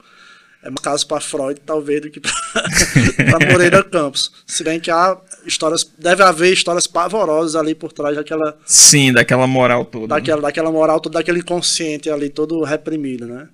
[0.67, 2.33] é mais caso para Freud, talvez, do que para
[3.53, 4.33] Moreira Campos.
[4.45, 9.47] Se bem que há histórias, deve haver histórias pavorosas ali por trás daquela, Sim, daquela
[9.47, 10.09] moral toda.
[10.13, 10.21] né?
[10.21, 13.49] daquela, daquela moral, todo daquele inconsciente ali, todo reprimido, né?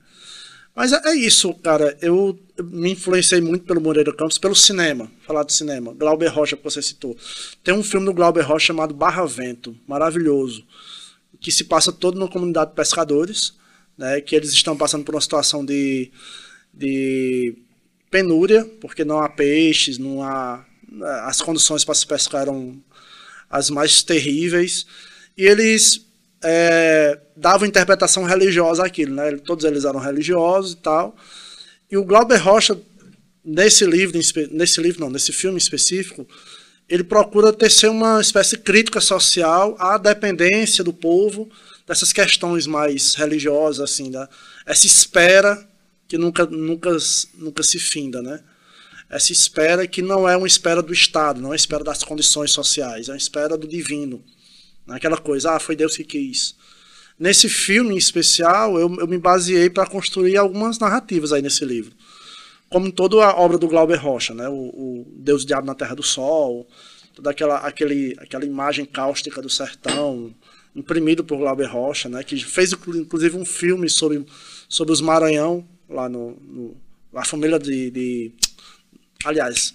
[0.75, 1.94] Mas é, é isso, cara.
[2.01, 5.11] Eu me influenciei muito pelo Moreira Campos, pelo cinema.
[5.27, 5.92] Falar de cinema.
[5.92, 7.14] Glauber Rocha, que você citou.
[7.62, 10.64] Tem um filme do Glauber Rocha chamado Barra Vento, maravilhoso,
[11.38, 13.53] que se passa todo numa comunidade de pescadores,
[13.98, 14.18] né?
[14.22, 16.11] Que eles estão passando por uma situação de,
[16.73, 17.55] de
[18.11, 20.65] penúria, porque não há peixes, não há
[21.25, 22.83] as condições para se pescar eram
[23.49, 24.87] as mais terríveis.
[25.37, 26.07] E eles
[26.43, 29.37] é, davam interpretação religiosa àquilo, né?
[29.39, 31.17] Todos eles eram religiosos e tal.
[31.91, 32.79] E o Glauber Rocha,
[33.45, 34.19] nesse livro,
[34.51, 36.27] nesse livro não, nesse filme específico,
[36.89, 41.49] ele procura tecer uma espécie de crítica social à dependência do povo
[41.87, 44.29] dessas questões mais religiosas, assim, da,
[44.67, 45.67] essa espera
[46.12, 46.94] que nunca, nunca,
[47.38, 48.38] nunca se finda, né?
[49.09, 52.51] Essa espera que não é uma espera do Estado, não é uma espera das condições
[52.53, 54.22] sociais, é uma espera do divino.
[54.88, 56.55] Aquela coisa, ah, foi Deus que quis.
[57.18, 61.94] Nesse filme em especial, eu, eu me baseei para construir algumas narrativas aí nesse livro.
[62.68, 64.46] Como toda a obra do Glauber Rocha, né?
[64.51, 66.68] O, o Deus e o Diabo na Terra do Sol,
[67.14, 70.35] toda aquela, aquele, aquela imagem cáustica do sertão,
[70.77, 72.22] imprimido por Glauber Rocha, né?
[72.22, 74.27] Que fez inclu- inclusive um filme sobre,
[74.68, 76.76] sobre os Maranhão, lá no, no
[77.14, 78.33] a família de, de
[79.24, 79.74] aliás,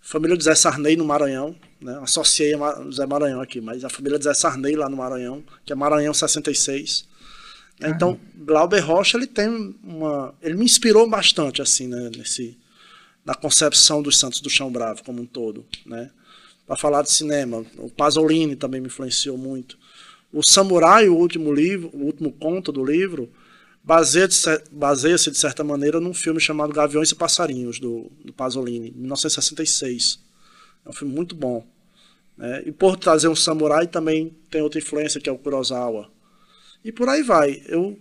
[0.00, 1.98] família de Zé Sarney no Maranhão, né?
[2.02, 5.72] Associei a Zé Maranhão aqui, mas a família de Zé Sarney lá no Maranhão, que
[5.72, 7.06] é Maranhão 66.
[7.80, 7.88] né?
[7.90, 12.56] Então, Glauber Rocha, ele tem uma, ele me inspirou bastante assim, né, nesse
[13.24, 16.10] na concepção dos Santos do Chão Bravo como um todo, né?
[16.66, 19.78] Para falar de cinema, o Pasolini também me influenciou muito.
[20.32, 23.30] O Samurai, o último livro, o último conto do livro,
[23.84, 30.18] baseia-se de certa maneira num filme chamado Gaviões e Passarinhos do, do Pasolini, 1966.
[30.86, 31.64] É um filme muito bom.
[32.36, 32.62] né?
[32.66, 36.08] E por trazer um samurai também tem outra influência que é o Kurosawa.
[36.84, 37.62] E por aí vai.
[37.66, 37.98] Eu,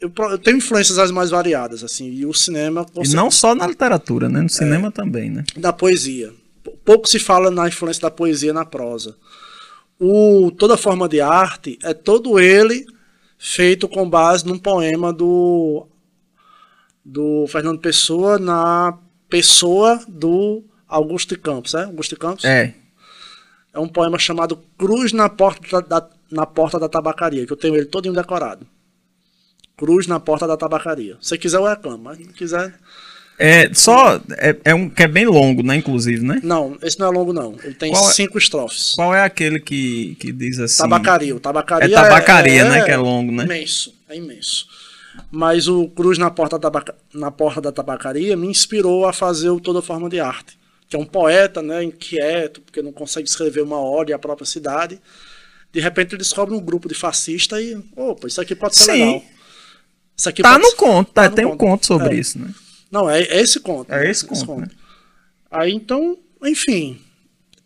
[0.00, 3.66] eu, eu tenho influências as mais variadas, assim, e o cinema E não só na
[3.66, 4.40] literatura, né?
[4.42, 5.44] No cinema também, né?
[5.56, 6.32] da poesia.
[6.62, 9.16] Pou- Pouco se fala na influência da poesia na prosa.
[9.98, 12.84] O, toda forma de arte é todo ele
[13.38, 15.86] feito com base num poema do,
[17.04, 21.84] do Fernando Pessoa na pessoa do Augusto de Campos, é?
[21.84, 22.44] Augusto Campos?
[22.44, 22.74] É.
[23.72, 27.74] É um poema chamado Cruz na Porta da, na porta da Tabacaria, que eu tenho
[27.74, 28.66] ele todinho decorado.
[29.76, 31.16] Cruz na Porta da Tabacaria.
[31.20, 32.78] Se quiser, eu reclamo, mas se quiser...
[33.38, 34.20] É, só.
[34.38, 35.76] É, é um que é bem longo, né?
[35.76, 36.40] Inclusive, né?
[36.42, 37.56] Não, esse não é longo, não.
[37.64, 38.12] Ele tem Qual é?
[38.12, 38.92] cinco estrofes.
[38.94, 40.78] Qual é aquele que, que diz assim?
[40.82, 41.34] Tabacaria.
[41.34, 43.44] O tabacaria É tabacaria, né, que é longo, né?
[43.44, 44.66] Imenso, é imenso.
[45.30, 49.48] Mas o Cruz na porta, da tabaca- na porta da tabacaria me inspirou a fazer
[49.50, 50.56] o Toda Forma de Arte,
[50.88, 55.00] que é um poeta, né, inquieto, porque não consegue escrever uma ode à própria cidade.
[55.72, 58.92] De repente ele descobre um grupo de fascista e, opa, isso aqui pode ser Sim.
[58.92, 59.22] legal.
[60.16, 61.58] Isso aqui Tá pode no ser- conto, tá, tá tem um conto.
[61.58, 62.20] conto sobre É.
[62.20, 62.48] isso, né?
[62.94, 63.92] Não, é, é esse conto.
[63.92, 64.10] É né?
[64.12, 64.68] esse conto, né?
[65.50, 66.96] Aí então, enfim,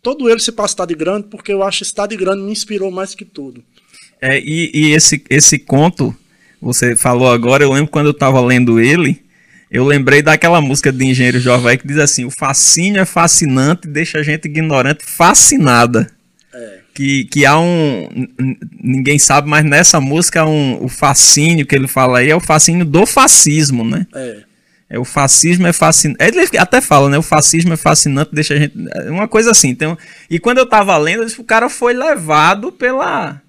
[0.01, 3.13] todo ele se passa Cidade Grande porque eu acho que Cidade Grande me inspirou mais
[3.13, 3.63] que tudo.
[4.19, 6.15] É, e e esse, esse conto,
[6.59, 9.21] você falou agora, eu lembro quando eu tava lendo ele,
[9.69, 13.91] eu lembrei daquela música de Engenheiro Jovem que diz assim: o fascínio é fascinante e
[13.91, 16.11] deixa a gente ignorante fascinada.
[16.51, 16.79] É.
[16.91, 18.09] Que, que há um.
[18.81, 22.83] Ninguém sabe, mas nessa música um, o fascínio que ele fala aí é o fascínio
[22.83, 24.07] do fascismo, né?
[24.15, 24.48] É.
[24.89, 26.23] É, o fascismo é fascinante.
[26.23, 27.17] Ele até fala, né?
[27.17, 28.73] O fascismo é fascinante, deixa a gente.
[28.95, 29.69] é Uma coisa assim.
[29.69, 29.97] Então,
[30.29, 33.39] e quando eu tava lendo, eu disse, o cara foi levado pela.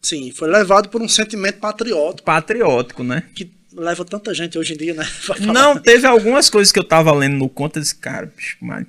[0.00, 3.24] Sim, foi levado por um sentimento patriótico patriótico, né?
[3.34, 5.06] que leva tanta gente hoje em dia, né?
[5.40, 8.86] Não, teve algumas coisas que eu tava lendo no conto, eu disse, cara, bicho, mas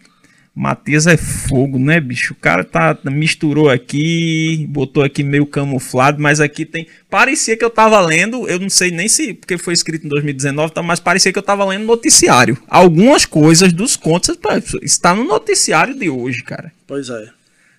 [0.57, 2.33] Matias é fogo, né, bicho?
[2.33, 7.69] O cara tá misturou aqui, botou aqui meio camuflado, mas aqui tem, parecia que eu
[7.69, 11.31] tava lendo, eu não sei nem se porque foi escrito em 2019, tá, mas parecia
[11.31, 12.57] que eu tava lendo noticiário.
[12.67, 14.35] Algumas coisas dos contos
[14.81, 16.73] está no noticiário de hoje, cara.
[16.87, 17.29] Pois é.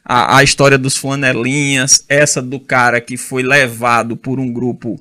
[0.05, 5.01] A, a história dos flanelinhas, essa do cara que foi levado por um grupo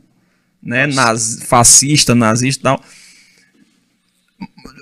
[0.63, 2.83] né, naz, fascista, nazista e tal.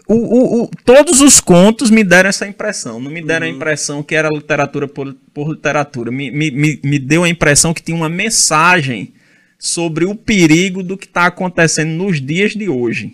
[0.08, 3.00] O, o- o- todos os contos me deram essa impressão.
[3.00, 6.12] Não me deram a impressão que era literatura por, por literatura.
[6.12, 6.52] Me, me,
[6.84, 9.14] me, deu a impressão que tinha uma mensagem
[9.58, 13.14] sobre o perigo do que está acontecendo nos dias de hoje.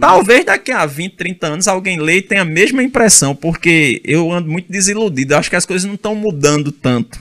[0.00, 4.30] Talvez daqui a 20, 30 anos alguém lê e tenha a mesma impressão, porque eu
[4.30, 5.34] ando muito desiludido.
[5.34, 7.20] Eu acho que as coisas não estão mudando tanto.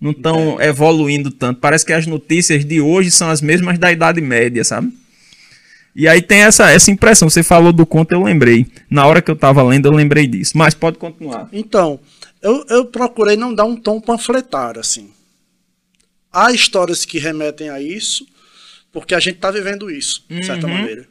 [0.00, 1.60] Não estão evoluindo tanto.
[1.60, 4.92] Parece que as notícias de hoje são as mesmas da Idade Média, sabe?
[6.00, 7.28] E aí tem essa, essa impressão.
[7.28, 8.64] Você falou do conto, eu lembrei.
[8.88, 10.56] Na hora que eu tava lendo, eu lembrei disso.
[10.56, 11.48] Mas pode continuar.
[11.52, 11.98] Então,
[12.40, 15.10] eu, eu procurei não dar um tom panfletário, assim.
[16.32, 18.24] Há histórias que remetem a isso,
[18.92, 20.72] porque a gente está vivendo isso, de certa Uhum.
[20.72, 21.08] maneira.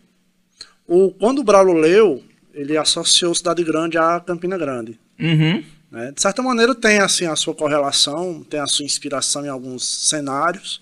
[0.88, 2.24] O, quando o Braulo leu,
[2.54, 4.98] ele associou Cidade Grande a Campina Grande.
[5.20, 5.62] Uhum.
[5.92, 6.14] né?
[6.16, 10.82] De certa maneira tem assim a sua correlação, tem a sua inspiração em alguns cenários,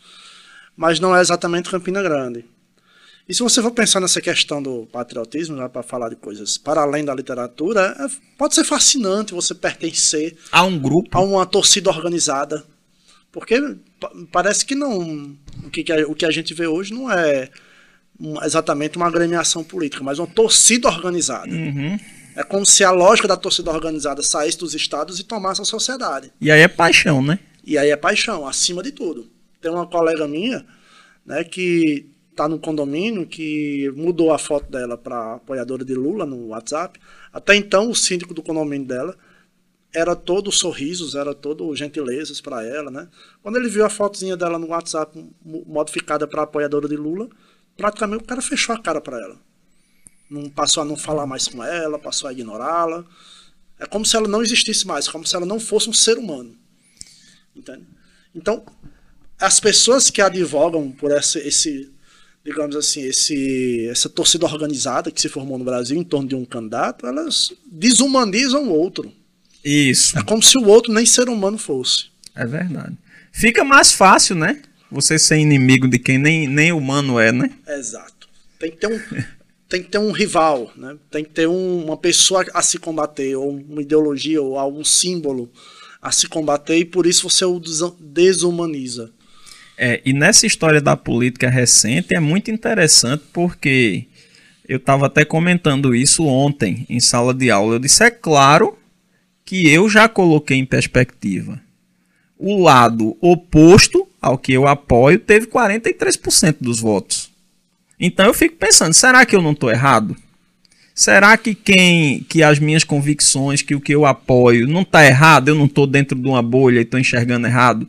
[0.78, 2.46] mas não é exatamente Campina Grande.
[3.28, 7.04] E se você for pensar nessa questão do patriotismo, para falar de coisas para além
[7.04, 8.08] da literatura, é-
[8.38, 11.18] pode ser fascinante você pertencer Há um grupo.
[11.18, 12.64] a uma torcida organizada,
[13.32, 13.60] porque
[14.00, 17.50] pa- parece que não o que, a, o que a gente vê hoje não é
[18.44, 21.50] exatamente uma agremiação política, mas uma torcida organizada.
[21.52, 22.00] Uhum.
[22.36, 26.32] É como se a lógica da torcida organizada saísse dos estados e tomasse a sociedade.
[26.40, 27.40] E aí é paixão, né?
[27.64, 29.30] E aí é paixão, acima de tudo.
[29.62, 30.66] Tem uma colega minha,
[31.26, 32.06] né, que
[32.36, 37.00] tá no condomínio, que mudou a foto dela para apoiadora de Lula no WhatsApp.
[37.32, 39.18] Até então, o síndico do condomínio dela
[39.94, 43.08] era todo sorrisos, era todo gentilezas para ela, né?
[43.42, 47.30] Quando ele viu a fotozinha dela no WhatsApp mo- modificada para apoiadora de Lula,
[47.78, 49.38] praticamente o cara fechou a cara para ela.
[50.30, 53.06] Não passou a não falar mais com ela, passou a ignorá-la.
[53.80, 56.58] É como se ela não existisse mais, como se ela não fosse um ser humano.
[57.56, 57.88] Entende?
[58.34, 58.66] Então,
[59.40, 61.95] as pessoas que advogam por esse, esse
[62.46, 66.46] digamos assim, esse, essa torcida organizada que se formou no Brasil em torno de um
[66.46, 69.12] candidato, elas desumanizam o outro.
[69.64, 70.18] Isso.
[70.18, 72.06] É como se o outro nem ser humano fosse.
[72.36, 72.96] É verdade.
[73.32, 74.62] Fica mais fácil, né?
[74.92, 77.50] Você ser inimigo de quem nem, nem humano é, né?
[77.68, 78.30] Exato.
[78.60, 79.00] Tem que ter um,
[79.68, 80.96] tem que ter um rival, né?
[81.10, 85.52] tem que ter um- uma pessoa a se combater, ou uma ideologia, ou algum símbolo
[86.00, 87.60] a se combater, e por isso você o
[88.00, 89.12] desumaniza.
[89.78, 94.06] É, e nessa história da política recente é muito interessante porque
[94.68, 97.76] eu estava até comentando isso ontem em sala de aula.
[97.76, 98.78] Eu disse: é claro
[99.44, 101.62] que eu já coloquei em perspectiva.
[102.38, 107.30] O lado oposto ao que eu apoio teve 43% dos votos.
[108.00, 110.16] Então eu fico pensando: será que eu não estou errado?
[110.94, 115.50] Será que quem que as minhas convicções, que o que eu apoio não está errado?
[115.50, 117.88] Eu não estou dentro de uma bolha e estou enxergando errado?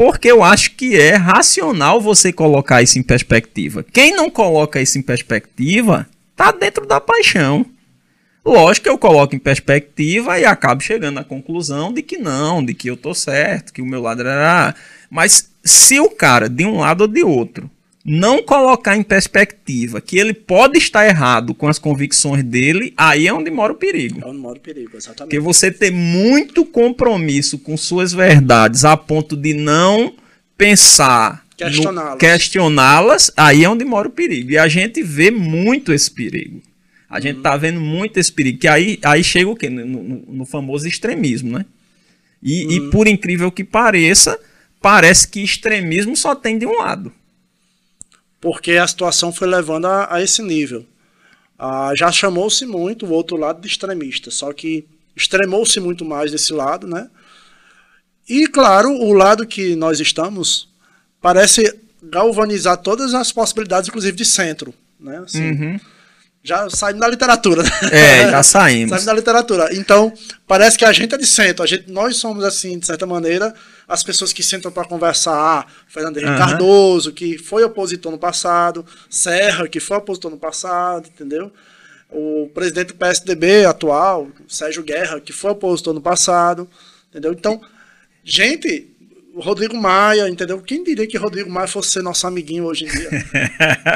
[0.00, 3.84] Porque eu acho que é racional você colocar isso em perspectiva.
[3.92, 7.66] Quem não coloca isso em perspectiva, tá dentro da paixão.
[8.42, 12.72] Lógico que eu coloco em perspectiva e acabo chegando à conclusão de que não, de
[12.72, 14.74] que eu tô certo, que o meu lado era.
[15.10, 17.70] Mas se o cara, de um lado ou de outro,
[18.04, 23.32] não colocar em perspectiva que ele pode estar errado com as convicções dele, aí é
[23.32, 24.20] onde mora o perigo.
[24.24, 25.18] É onde mora o perigo, exatamente.
[25.18, 30.14] Porque você ter muito compromisso com suas verdades a ponto de não
[30.56, 32.18] pensar, Questioná-las.
[32.18, 34.50] questioná-las, aí é onde mora o perigo.
[34.50, 36.62] E a gente vê muito esse perigo.
[37.08, 37.22] A uhum.
[37.22, 38.58] gente tá vendo muito esse perigo.
[38.58, 39.68] Que aí, aí chega o quê?
[39.68, 41.66] No, no, no famoso extremismo, né?
[42.42, 42.70] E, uhum.
[42.70, 44.38] e por incrível que pareça,
[44.80, 47.12] parece que extremismo só tem de um lado.
[48.40, 50.86] Porque a situação foi levando a, a esse nível.
[51.58, 56.52] Ah, já chamou-se muito o outro lado de extremista, só que extremou-se muito mais desse
[56.52, 57.10] lado, né?
[58.28, 60.68] E, claro, o lado que nós estamos
[61.20, 65.18] parece galvanizar todas as possibilidades, inclusive de centro, né?
[65.18, 65.80] Assim, uhum.
[66.42, 67.62] Já saímos da literatura.
[67.62, 67.70] Né?
[67.92, 68.90] É, já saímos.
[68.90, 69.68] saímos da literatura.
[69.72, 70.12] Então,
[70.46, 71.62] parece que a gente é de centro.
[71.62, 73.54] A gente, nós somos, assim, de certa maneira,
[73.90, 75.34] as pessoas que sentam para conversar.
[75.34, 76.38] Ah, Fernando Henrique uhum.
[76.38, 78.86] Cardoso, que foi opositor no passado.
[79.10, 81.52] Serra, que foi opositor no passado, entendeu?
[82.08, 86.68] O presidente do PSDB atual, Sérgio Guerra, que foi opositor no passado,
[87.10, 87.32] entendeu?
[87.32, 87.60] Então,
[88.22, 88.88] gente,
[89.34, 90.60] o Rodrigo Maia, entendeu?
[90.60, 93.10] Quem diria que Rodrigo Maia fosse ser nosso amiguinho hoje em dia?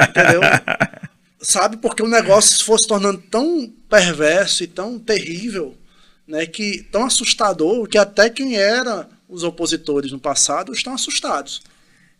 [0.09, 0.41] entendeu?
[1.39, 1.77] Sabe?
[1.77, 5.73] Porque o negócio fosse se tornando tão perverso e tão terrível,
[6.27, 6.45] né?
[6.45, 11.61] Que tão assustador que até quem era os opositores no passado estão assustados.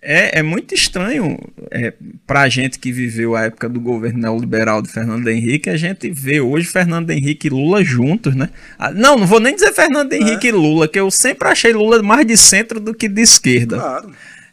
[0.02, 1.40] É, é muito estranho
[1.72, 1.92] é,
[2.28, 6.12] para a gente que viveu a época do governo neoliberal de Fernando Henrique, a gente
[6.12, 8.50] vê hoje Fernando Henrique e Lula juntos, né?
[8.78, 10.18] Ah, não, não vou nem dizer Fernando é.
[10.18, 10.50] Henrique é.
[10.50, 13.78] e Lula, que eu sempre achei Lula mais de centro do que de esquerda.
[13.78, 14.12] Claro.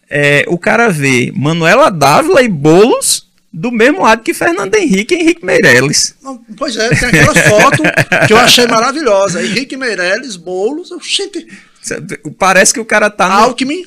[0.09, 5.19] É, o cara vê Manuela Dávila e Bolos do mesmo lado que Fernando Henrique e
[5.19, 6.15] Henrique Meirelles.
[6.57, 7.83] Pois é, tem aquela foto
[8.27, 9.45] que eu achei maravilhosa.
[9.45, 11.47] Henrique Meirelles, Bolos, gente...
[12.39, 13.35] Parece que o cara tá no...
[13.35, 13.87] Alckmin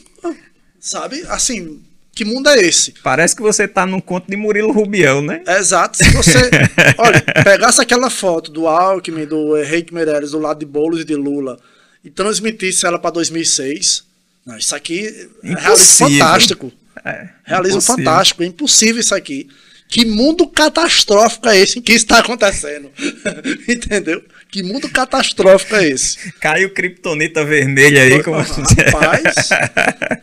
[0.86, 1.26] Sabe?
[1.30, 1.82] Assim,
[2.14, 2.93] que mundo é esse?
[3.04, 5.41] Parece que você tá num conto de Murilo Rubião, né?
[5.48, 5.98] Exato.
[5.98, 6.38] Se você,
[7.00, 11.16] olha, pegasse aquela foto do Alckmin, do Henrique Meirelles, do lado de Boulos e de
[11.16, 11.60] Lula,
[12.04, 14.04] e transmitisse ela para 2006,
[14.46, 15.08] não, isso aqui
[15.43, 16.72] é realismo fantástico.
[17.04, 18.06] É, realismo impossível.
[18.06, 19.50] fantástico, é impossível isso aqui.
[19.89, 22.91] Que mundo catastrófico é esse em que está acontecendo?
[23.68, 24.24] Entendeu?
[24.56, 26.32] Que mundo catastrófico é esse?
[26.39, 28.24] Caiu criptonita vermelha aí.
[28.24, 28.38] Como...
[28.38, 29.49] Rapaz,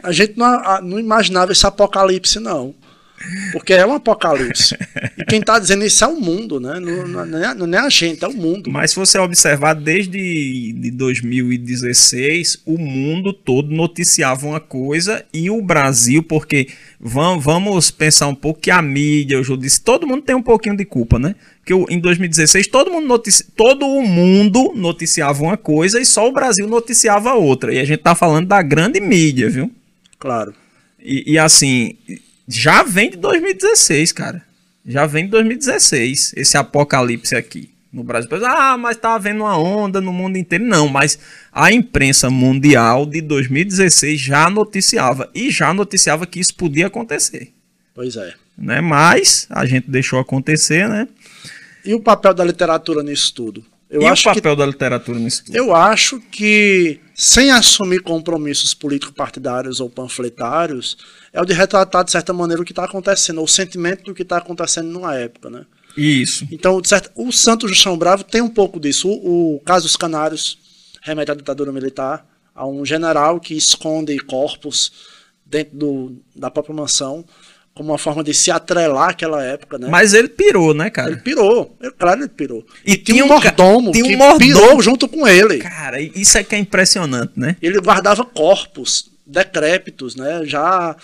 [0.03, 2.75] a gente não, não imaginava esse apocalipse, não.
[3.53, 4.77] Porque é um apocalipse.
[5.19, 6.81] E quem está dizendo isso é o mundo, né?
[6.81, 8.71] Não, não, é, não, é, a gente, é o mundo.
[8.71, 15.61] Mas se você observar, desde de 2016, o mundo todo noticiava uma coisa e o
[15.61, 16.69] Brasil, porque
[16.99, 20.77] vamos, vamos pensar um pouco que a mídia, o judiciário, todo mundo tem um pouquinho
[20.77, 21.35] de culpa, né?
[21.65, 26.33] Que em 2016 todo mundo notici, todo o mundo noticiava uma coisa e só o
[26.33, 27.73] Brasil noticiava outra.
[27.73, 29.71] E a gente tá falando da grande mídia, viu?
[30.19, 30.55] Claro.
[31.01, 31.97] E, e assim,
[32.47, 34.43] já vem de 2016, cara.
[34.85, 38.29] Já vem de 2016 esse apocalipse aqui no Brasil.
[38.45, 40.65] Ah, mas tá havendo uma onda no mundo inteiro.
[40.65, 41.19] Não, mas
[41.53, 47.53] a imprensa mundial de 2016 já noticiava e já noticiava que isso podia acontecer.
[47.95, 48.35] Pois é.
[48.57, 48.81] Né?
[48.81, 51.07] Mas a gente deixou acontecer, né?
[51.85, 53.65] E o papel da literatura nisso tudo?
[53.91, 55.57] Eu e acho o papel que, da literatura nisso tudo?
[55.57, 60.97] Eu acho que, sem assumir compromissos político-partidários ou panfletários,
[61.33, 64.23] é o de retratar, de certa maneira, o que está acontecendo, o sentimento do que
[64.23, 65.65] está acontecendo numa época, né?
[65.97, 66.47] Isso.
[66.51, 69.09] Então, certo, o Santos do Chão Bravo tem um pouco disso.
[69.09, 70.59] O, o caso dos Canários
[71.03, 74.93] remete à ditadura militar, a um general que esconde corpos
[75.45, 77.25] dentro do, da própria mansão
[77.75, 79.89] como uma forma de se atrelar àquela época, né?
[79.89, 81.13] Mas ele pirou, né, cara?
[81.13, 82.65] Ele pirou, é claro ele pirou.
[82.85, 84.39] E, e tinha um mordomo tinha um que mordomo.
[84.41, 85.59] pirou junto com ele.
[85.59, 87.57] Cara, isso é que é impressionante, né?
[87.63, 90.43] Ele guardava corpos decrépitos, né?
[90.45, 90.97] Já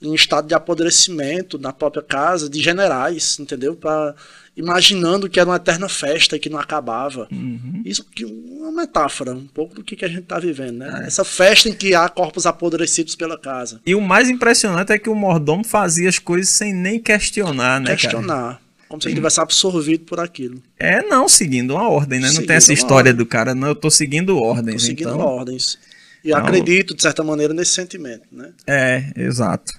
[0.00, 3.74] em estado de apodrecimento na própria casa de generais, entendeu?
[3.74, 4.14] Pra,
[4.56, 7.28] imaginando que era uma eterna festa que não acabava.
[7.30, 7.82] Uhum.
[7.84, 11.02] Isso que uma metáfora, um pouco do que, que a gente está vivendo, né?
[11.02, 11.06] É.
[11.06, 13.80] Essa festa em que há corpos apodrecidos pela casa.
[13.84, 17.96] E o mais impressionante é que o mordomo fazia as coisas sem nem questionar, né,
[17.96, 18.54] Questionar.
[18.54, 18.68] Cara?
[18.88, 20.62] Como se ele tivesse absorvido por aquilo.
[20.78, 22.28] É, não, seguindo uma ordem, né?
[22.28, 24.82] Seguindo não tem essa história do cara, não, eu tô seguindo ordens.
[24.82, 25.20] Tô seguindo então...
[25.20, 25.78] ordens.
[26.24, 28.50] E então, acredito, de certa maneira, nesse sentimento, né?
[28.66, 29.72] É, exato.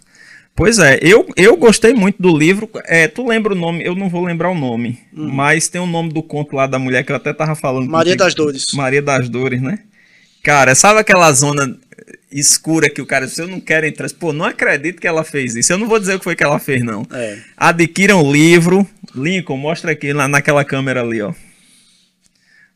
[0.56, 2.70] Pois é, eu, eu gostei muito do livro.
[2.86, 3.82] É, tu lembra o nome?
[3.84, 5.32] Eu não vou lembrar o nome, uhum.
[5.32, 7.90] mas tem o nome do conto lá da mulher que eu até tava falando.
[7.90, 8.66] Maria das Dores.
[8.74, 9.80] Maria das Dores, né?
[10.44, 11.78] Cara, sabe aquela zona
[12.32, 14.10] escura que o cara disse, eu não quero entrar.
[14.12, 15.72] Pô, não acredito que ela fez isso.
[15.72, 17.06] Eu não vou dizer o que foi que ela fez, não.
[17.12, 17.40] É.
[17.56, 18.88] Adquiram o livro.
[19.16, 21.34] Lincoln, mostra aqui lá naquela câmera ali, ó.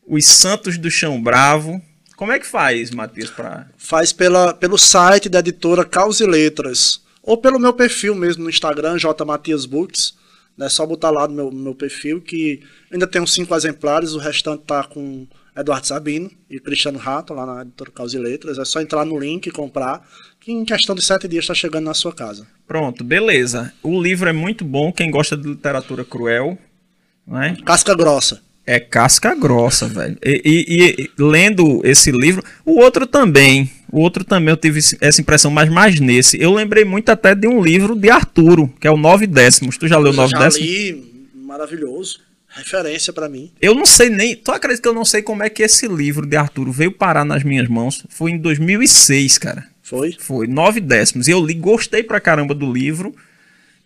[0.06, 1.80] Os Santos do Chão Bravo.
[2.16, 3.30] Como é que faz, Matheus?
[3.30, 3.66] Pra...
[3.76, 8.50] Faz pela, pelo site da editora Causa e Letras ou pelo meu perfil mesmo no
[8.50, 10.14] Instagram, J Matias Books.
[10.60, 12.60] É só botar lá no meu, meu perfil que
[12.92, 17.46] ainda tem uns cinco exemplares, o restante tá com Eduardo Sabino e Cristiano Rato, lá
[17.46, 18.58] na editora Causa e Letras.
[18.58, 20.06] É só entrar no link e comprar,
[20.38, 22.46] que em questão de sete dias está chegando na sua casa.
[22.66, 23.72] Pronto, beleza.
[23.82, 26.56] O livro é muito bom, quem gosta de literatura cruel,
[27.26, 27.56] Não é?
[27.64, 28.40] Casca grossa.
[28.66, 30.16] É casca grossa, velho.
[30.24, 33.70] E, e- e lendo esse livro, o outro também.
[33.92, 36.40] O outro também eu tive essa impressão, mas mais nesse.
[36.40, 39.76] Eu lembrei muito até de um livro de Arturo, que é o Nove Décimos.
[39.76, 40.66] Tu já leu Eu Nove já Décimos?
[40.68, 42.20] li, maravilhoso.
[42.48, 43.50] Referência pra mim.
[43.60, 44.34] Eu não sei nem.
[44.36, 47.24] Tu acredita que eu não sei como é que esse livro de Arturo veio parar
[47.24, 48.04] nas minhas mãos?
[48.08, 49.64] Foi em 2006, cara.
[49.82, 50.14] Foi?
[50.18, 51.26] Foi, nove décimos.
[51.28, 53.14] E eu li, gostei pra caramba do livro.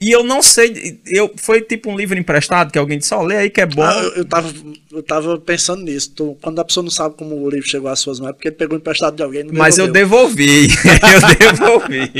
[0.00, 1.00] E eu não sei.
[1.06, 3.82] Eu, foi tipo um livro emprestado que alguém disse: Ó, lê aí que é bom.
[3.82, 4.52] Ah, eu, tava,
[4.92, 6.12] eu tava pensando nisso.
[6.40, 8.54] Quando a pessoa não sabe como o livro chegou às suas mãos, é porque ele
[8.54, 9.44] pegou emprestado de alguém.
[9.50, 10.68] Mas eu devolvi.
[10.70, 12.12] eu devolvi.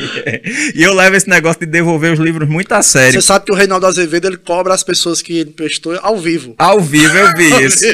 [0.75, 3.21] E eu levo esse negócio de devolver os livros muito a sério.
[3.21, 6.57] Você sabe que o Reinaldo Azevedo ele cobra as pessoas que ele emprestou ao vivo.
[6.59, 7.85] Ao vivo eu vi Ao isso.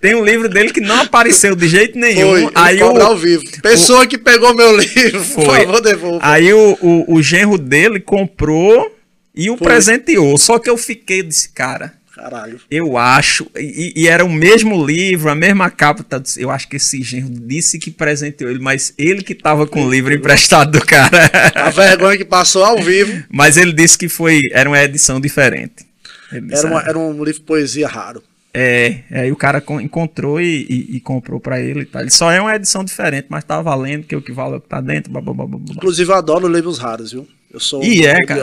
[0.00, 2.42] Tem um livro dele que não apareceu de jeito nenhum.
[2.42, 3.42] Foi, aí cobra ao o, vivo.
[3.60, 5.60] Pessoa que pegou meu livro, por Foi.
[5.64, 6.20] favor, devolva.
[6.22, 8.99] aí o, o, o genro dele comprou
[9.34, 9.66] e o Foi.
[9.66, 10.36] presenteou.
[10.38, 11.94] Só que eu fiquei desse cara.
[12.14, 12.60] Caralho.
[12.70, 16.02] Eu acho, e, e era o mesmo livro, a mesma capa.
[16.02, 19.86] tá, Eu acho que esse genro disse que presenteou ele, mas ele que tava com
[19.86, 21.30] o livro emprestado do cara.
[21.54, 25.86] A vergonha que passou ao vivo mas ele disse que foi, era uma edição diferente.
[26.30, 28.22] Disse, era, uma- "Ah, era um livro de poesia raro.
[28.52, 32.02] É, aí o cara con- encontrou e, e- e comprou pra ele e tal.
[32.02, 34.60] Ele só é uma edição diferente, mas tá valendo, que o que vale é o
[34.60, 35.10] que tá dentro.
[35.12, 35.58] blá, blá, blá, blá.
[35.70, 37.26] Inclusive, eu adoro livros raros, viu?
[37.50, 38.40] Eu sou E é, um cara.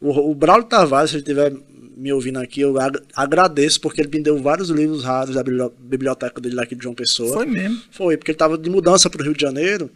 [0.00, 1.52] O, o Braulio Tavares, se ele estiver
[1.96, 5.72] me ouvindo aqui, eu ag- agradeço, porque ele me deu vários livros raros da biblio-
[5.78, 7.34] biblioteca dele aqui de João Pessoa.
[7.34, 7.80] Foi mesmo.
[7.90, 9.90] Foi, porque ele estava de mudança para o Rio de Janeiro.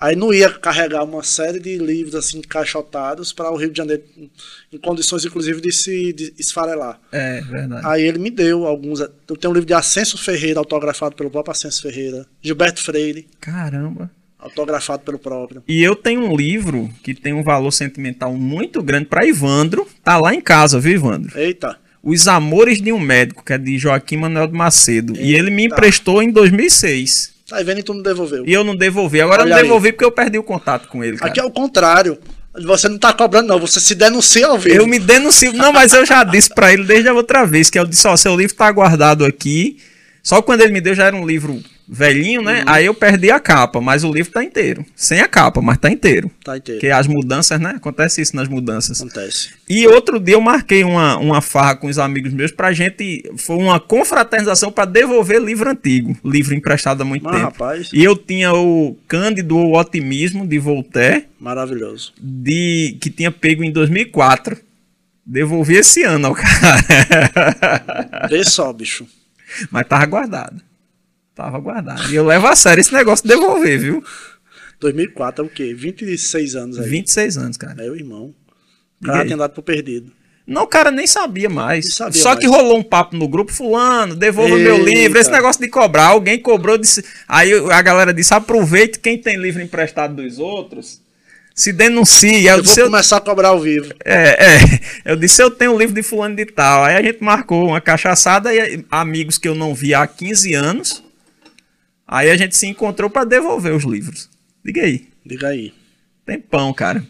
[0.00, 4.02] Aí não ia carregar uma série de livros assim encaixotados para o Rio de Janeiro,
[4.72, 6.98] em condições inclusive de se de esfarelar.
[7.12, 7.86] É, verdade.
[7.86, 8.98] Aí ele me deu alguns.
[9.00, 12.26] Eu tenho um livro de Ascenso Ferreira, autografado pelo próprio Ascenso Ferreira.
[12.40, 14.10] Gilberto Freire, Caramba.
[14.42, 15.62] Autografado pelo próprio.
[15.68, 19.86] E eu tenho um livro que tem um valor sentimental muito grande pra Ivandro.
[20.04, 21.38] Tá lá em casa, viu, Ivandro?
[21.38, 25.14] Eita, Os Amores de um Médico, que é de Joaquim Manuel de Macedo.
[25.16, 25.74] E ele me Eita.
[25.74, 27.32] emprestou em 2006.
[27.48, 28.44] tá aí vendo e tu não devolveu.
[28.46, 29.20] E eu não devolvi.
[29.20, 29.62] Agora eu Olha não aí.
[29.62, 31.16] devolvi porque eu perdi o contato com ele.
[31.16, 31.30] Cara.
[31.30, 32.18] Aqui é o contrário.
[32.66, 33.58] Você não tá cobrando, não.
[33.60, 34.76] Você se denuncia ao vivo.
[34.76, 35.52] Eu me denuncio.
[35.54, 38.14] Não, mas eu já disse pra ele desde a outra vez que eu disse: Ó,
[38.16, 39.78] seu livro tá guardado aqui.
[40.22, 42.46] Só que quando ele me deu já era um livro velhinho, Uhum.
[42.46, 42.62] né?
[42.66, 44.84] Aí eu perdi a capa, mas o livro tá inteiro.
[44.96, 46.30] Sem a capa, mas tá inteiro.
[46.44, 46.80] Tá inteiro.
[46.80, 47.74] Porque as mudanças, né?
[47.76, 49.00] Acontece isso nas mudanças.
[49.00, 49.50] Acontece.
[49.68, 53.22] E outro dia eu marquei uma, uma farra com os amigos meus pra gente.
[53.36, 57.44] Foi uma confraternização pra devolver livro antigo, livro emprestado há muito Mas, tempo.
[57.46, 62.12] rapaz, E eu tinha o Cândido ou Otimismo de Voltaire, maravilhoso.
[62.20, 64.56] de, que tinha pego em 2004.
[65.24, 68.26] Devolvi esse ano ao cara.
[68.28, 69.06] Vê só, bicho.
[69.70, 70.60] Mas tava guardado.
[71.34, 72.10] Tava guardado.
[72.12, 74.04] E eu levo a sério esse negócio de devolver, viu?
[74.80, 75.72] 2004 é o quê?
[75.74, 76.88] 26 anos aí.
[76.88, 77.74] 26 anos, cara.
[77.74, 78.34] Meu irmão.
[79.00, 80.12] O cara tem dado por perdido.
[80.46, 81.84] Não, o cara nem sabia mais.
[81.86, 82.40] Nem sabia Só mais.
[82.40, 85.18] que rolou um papo no grupo, fulano, devolva meu livro.
[85.18, 87.04] Esse negócio de cobrar, alguém cobrou, disse.
[87.28, 91.00] Aí a galera disse: aproveite quem tem livro emprestado dos outros,
[91.54, 92.44] se denuncie.
[92.44, 93.92] Eu, Eu vou disse, eu, começar a cobrar ao vivo.
[94.04, 94.58] é, é.
[95.04, 96.84] eu disse: eu tenho o livro de fulano de tal.
[96.84, 101.04] Aí a gente marcou uma cachaçada e amigos que eu não via há 15 anos.
[102.12, 104.28] Aí a gente se encontrou para devolver os livros.
[104.62, 105.08] Diga aí.
[105.24, 105.72] Diga aí.
[106.26, 107.02] Tem pão, cara.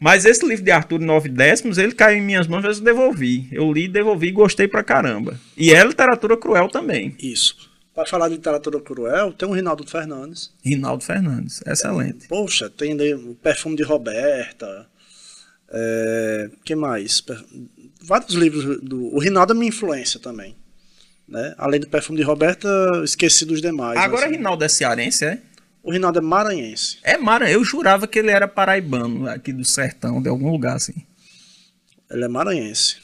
[0.00, 3.48] Mas esse livro de Arthur Nove Décimos, ele caiu em minhas mãos, mas eu devolvi.
[3.52, 5.38] Eu li, devolvi e gostei pra caramba.
[5.58, 7.14] E é literatura cruel também.
[7.20, 7.70] Isso.
[7.94, 10.50] Para falar de literatura cruel, tem o Rinaldo Fernandes.
[10.64, 12.26] Rinaldo Fernandes, excelente.
[12.26, 14.86] Poxa, tem o perfume de Roberta.
[15.68, 17.22] É, que mais?
[18.00, 19.14] Vários livros do.
[19.14, 20.56] O Rinaldo é minha influência também.
[21.28, 21.54] Né?
[21.58, 22.68] Além do perfume de Roberta,
[23.04, 23.98] esqueci dos demais.
[23.98, 24.36] Agora assim.
[24.36, 25.40] Rinaldo é cearense, é?
[25.82, 26.98] O Rinaldo é maranhense.
[27.02, 30.94] É Mara, eu jurava que ele era paraibano, aqui do sertão, de algum lugar assim.
[32.10, 32.96] Ele é maranhense.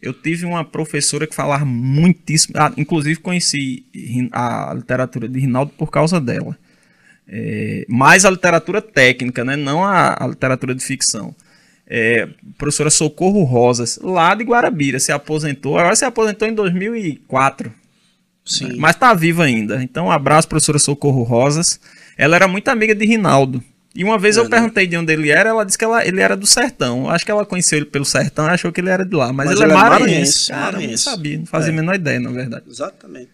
[0.00, 2.54] Eu tive uma professora que falava muitíssimo.
[2.58, 3.84] ah, inclusive conheci
[4.30, 6.56] a literatura de Rinaldo por causa dela.
[7.26, 9.56] É, mais a literatura técnica, né?
[9.56, 11.34] não a, a literatura de ficção.
[11.88, 12.28] É,
[12.58, 15.78] professora Socorro Rosas, lá de Guarabira, se aposentou.
[15.78, 17.72] Agora se aposentou em 2004,
[18.44, 18.76] Sim.
[18.76, 19.82] mas está viva ainda.
[19.82, 21.78] Então, um abraço, professora Socorro Rosas.
[22.16, 23.62] Ela era muito amiga de Rinaldo.
[23.94, 24.50] E uma vez eu É, né?
[24.50, 27.08] perguntei de onde ele era, ela disse que ela- ele era do sertão.
[27.08, 29.32] Acho que ela conheceu ele pelo sertão e achou que ele era de lá.
[29.32, 30.06] Mas, Mas ele, ele é maranhense.
[30.06, 31.02] maranhense, Cara, eu não maranhense.
[31.04, 31.72] sabia, não fazia É.
[31.72, 32.64] a menor ideia, na verdade.
[32.68, 33.30] Exatamente.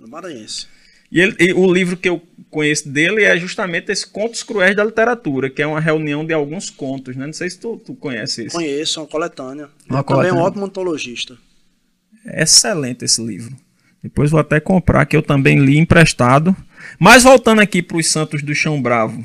[0.00, 0.66] No maranhense.
[1.12, 4.84] E, ele- e o livro que eu conheço dele é justamente esse Contos Cruéis da
[4.84, 7.26] Literatura, que é uma reunião de alguns contos, né?
[7.26, 8.56] Não sei se tu, tu conhece isso.
[8.56, 9.68] Conheço, é uma coletânea.
[9.88, 10.34] Uma Ele também é coletânea.
[10.34, 11.36] um ótimo antologista.
[12.26, 13.54] É excelente esse livro.
[14.02, 16.54] Depois vou até comprar, que eu também li emprestado.
[16.98, 19.24] Mas voltando aqui para os Santos do Chão Bravo.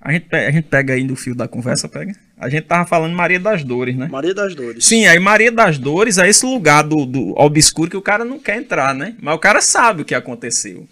[0.00, 2.14] A gente, pe- a gente pega aí no fio da conversa, pega?
[2.38, 4.08] A gente tava falando Maria das Dores, né?
[4.10, 4.82] Maria das Dores.
[4.84, 8.38] Sim, aí Maria das Dores é esse lugar do, do obscuro que o cara não
[8.38, 9.14] quer entrar, né?
[9.20, 10.88] Mas o cara sabe o que aconteceu.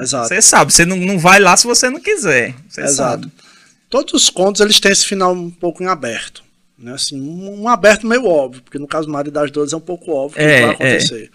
[0.00, 0.28] Exato.
[0.28, 2.54] Você sabe, você não, não vai lá se você não quiser.
[2.68, 3.22] Você Exato.
[3.22, 3.32] sabe.
[3.88, 6.42] Todos os contos eles têm esse final um pouco em aberto.
[6.78, 6.92] Né?
[6.92, 9.80] Assim, um, um aberto meio óbvio, porque no caso do Maria das Dores é um
[9.80, 10.72] pouco óbvio É, que vai é.
[10.74, 11.30] acontecer.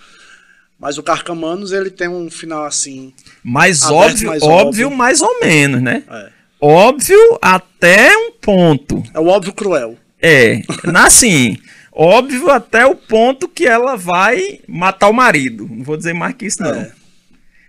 [0.79, 3.13] Mas o Carcamanos ele tem um final assim.
[3.43, 4.91] Mais Aberto, óbvio, mais óbvio, óbvio.
[4.91, 6.03] mais ou menos, né?
[6.09, 6.29] É,
[6.59, 9.01] Óbvio até um ponto.
[9.13, 9.95] é o óbvio cruel.
[10.21, 10.61] É,
[10.95, 11.57] assim,
[11.91, 15.67] óbvio até o ponto que ela vai matar o marido.
[15.71, 16.71] Não vou dizer mais que isso, não.
[16.71, 16.91] É.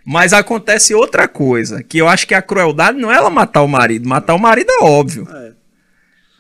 [0.05, 3.69] Mas acontece outra coisa, que eu acho que a crueldade não é ela matar o
[3.69, 4.09] marido.
[4.09, 5.29] Matar o marido é óbvio.
[5.33, 5.53] É,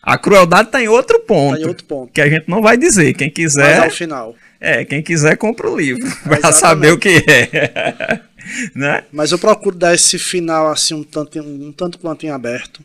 [0.03, 1.57] A crueldade tá em outro ponto.
[1.57, 2.13] tá em outro ponto.
[2.13, 3.15] Que a gente não vai dizer.
[3.15, 4.35] Quem Mas quiser, ao final.
[4.61, 6.05] é, quem quiser compra o livro.
[6.27, 6.57] Exatamente.
[6.57, 8.21] saber o que é.
[8.75, 9.05] né?
[9.13, 12.81] Mas eu procuro dar esse final assim um tanto, um tanto quanto em aberto.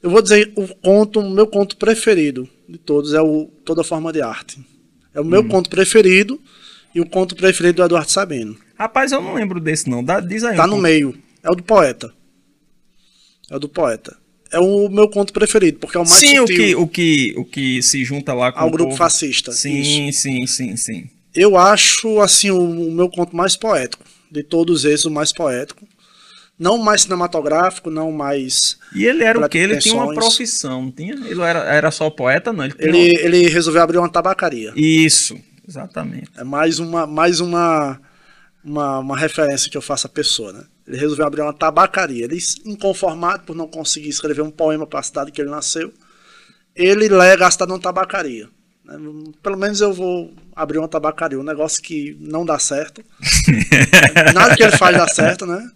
[0.00, 4.12] Eu vou dizer o conto, o meu conto preferido de todos é o Toda Forma
[4.12, 4.64] de Arte.
[5.12, 5.48] É o meu Hum.
[5.48, 6.40] conto preferido
[6.94, 8.56] e o conto preferido do Eduardo Sabino.
[8.78, 10.02] Rapaz, eu não lembro desse não.
[10.04, 10.56] Dá, diz aí.
[10.56, 11.14] Tá um no meio.
[11.42, 12.12] É o do poeta.
[13.50, 14.16] É o do poeta.
[14.52, 17.44] É o meu conto preferido, porque é o mais Sim, o que, o, que, o
[17.44, 18.98] que se junta lá com ao o grupo povo.
[18.98, 19.50] fascista.
[19.50, 19.60] Isso.
[19.60, 21.10] Sim, sim, sim, sim.
[21.34, 24.04] Eu acho assim o, o meu conto mais poético.
[24.30, 25.86] De todos esses, o mais poético.
[26.58, 28.78] Não mais cinematográfico, não mais.
[28.94, 29.58] E ele era o quê?
[29.58, 31.12] Ele tinha uma profissão, não tinha?
[31.12, 32.64] Ele era, era só poeta, não?
[32.64, 34.70] Ele Ele, ele resolveu abrir uma tabacaria.
[34.70, 36.30] uma- Isso, exatamente.
[36.36, 38.00] É mais uma, mais uma,
[38.66, 40.64] uma, uma referência que eu faço à pessoa, né?
[40.86, 42.24] Ele resolveu abrir uma tabacaria.
[42.24, 45.92] Ele, inconformado por não conseguir escrever um poema para a cidade que ele nasceu,
[46.74, 48.48] ele lega a cidade numa tabacaria.
[48.84, 48.98] né?
[49.40, 53.04] Pelo menos eu vou abrir uma tabacaria, um negócio que não dá certo.
[54.34, 55.70] Nada que ele faz dá certo, né?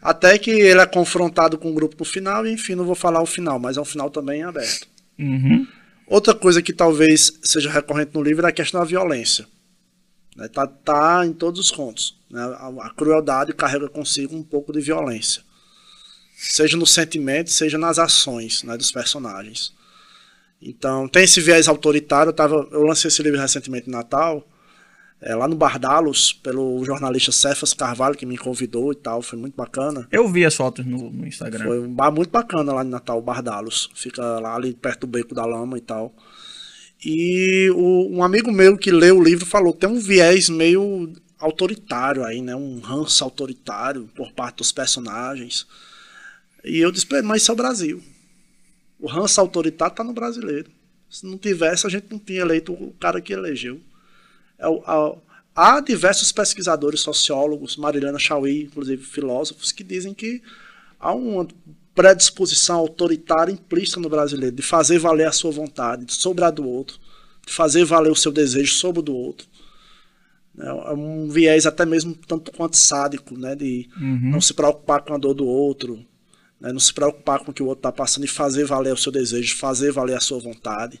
[0.00, 3.20] Até que ele é confrontado com o grupo no final, e enfim, não vou falar
[3.20, 4.88] o final, mas é um final também aberto.
[5.18, 5.66] Uhum.
[6.06, 9.46] Outra coisa que talvez seja recorrente no livro é a questão da violência.
[10.36, 10.48] Né?
[10.48, 12.16] Tá, em todos os contos.
[12.30, 12.42] né?
[12.42, 15.42] A, a crueldade carrega consigo um pouco de violência.
[16.36, 19.74] Seja no sentimento, seja nas ações né, dos personagens.
[20.60, 22.30] Então, tem esse viés autoritário.
[22.30, 24.46] Eu, tava, eu lancei esse livro recentemente em Natal,
[25.20, 29.22] é, lá no Bardalos, pelo jornalista Cefas Carvalho, que me convidou e tal.
[29.22, 30.06] Foi muito bacana.
[30.12, 31.64] Eu vi as fotos no, no Instagram.
[31.64, 33.88] Foi um bar muito bacana lá em Natal, Bardalos.
[33.94, 36.14] Fica lá ali perto do Beco da Lama e tal.
[37.04, 42.24] E o- um amigo meu que leu o livro falou, tem um viés meio autoritário
[42.24, 42.56] aí, né?
[42.56, 45.66] Um ranço autoritário por parte dos personagens.
[46.64, 48.02] E eu disse, mas isso é o Brasil.
[48.98, 50.70] O ranço autoritário tá no brasileiro.
[51.10, 53.80] Se não tivesse, a gente não tinha eleito o cara que elegeu.
[54.58, 55.16] É o- a-
[55.54, 60.42] há diversos pesquisadores, sociólogos, Marilena Chauí, inclusive filósofos, que dizem que
[60.98, 61.46] há uma
[61.96, 66.98] predisposição autoritária implícita no brasileiro de fazer valer a sua vontade sobre a do outro,
[67.44, 69.48] de fazer valer o seu desejo sobre o do outro.
[70.58, 75.18] É um viés até mesmo tanto quanto sádico, né, de não se preocupar com a
[75.18, 75.98] dor do outro,
[76.60, 78.96] né, não se preocupar com o que o outro está passando e fazer valer o
[78.96, 81.00] seu desejo, fazer valer a sua vontade.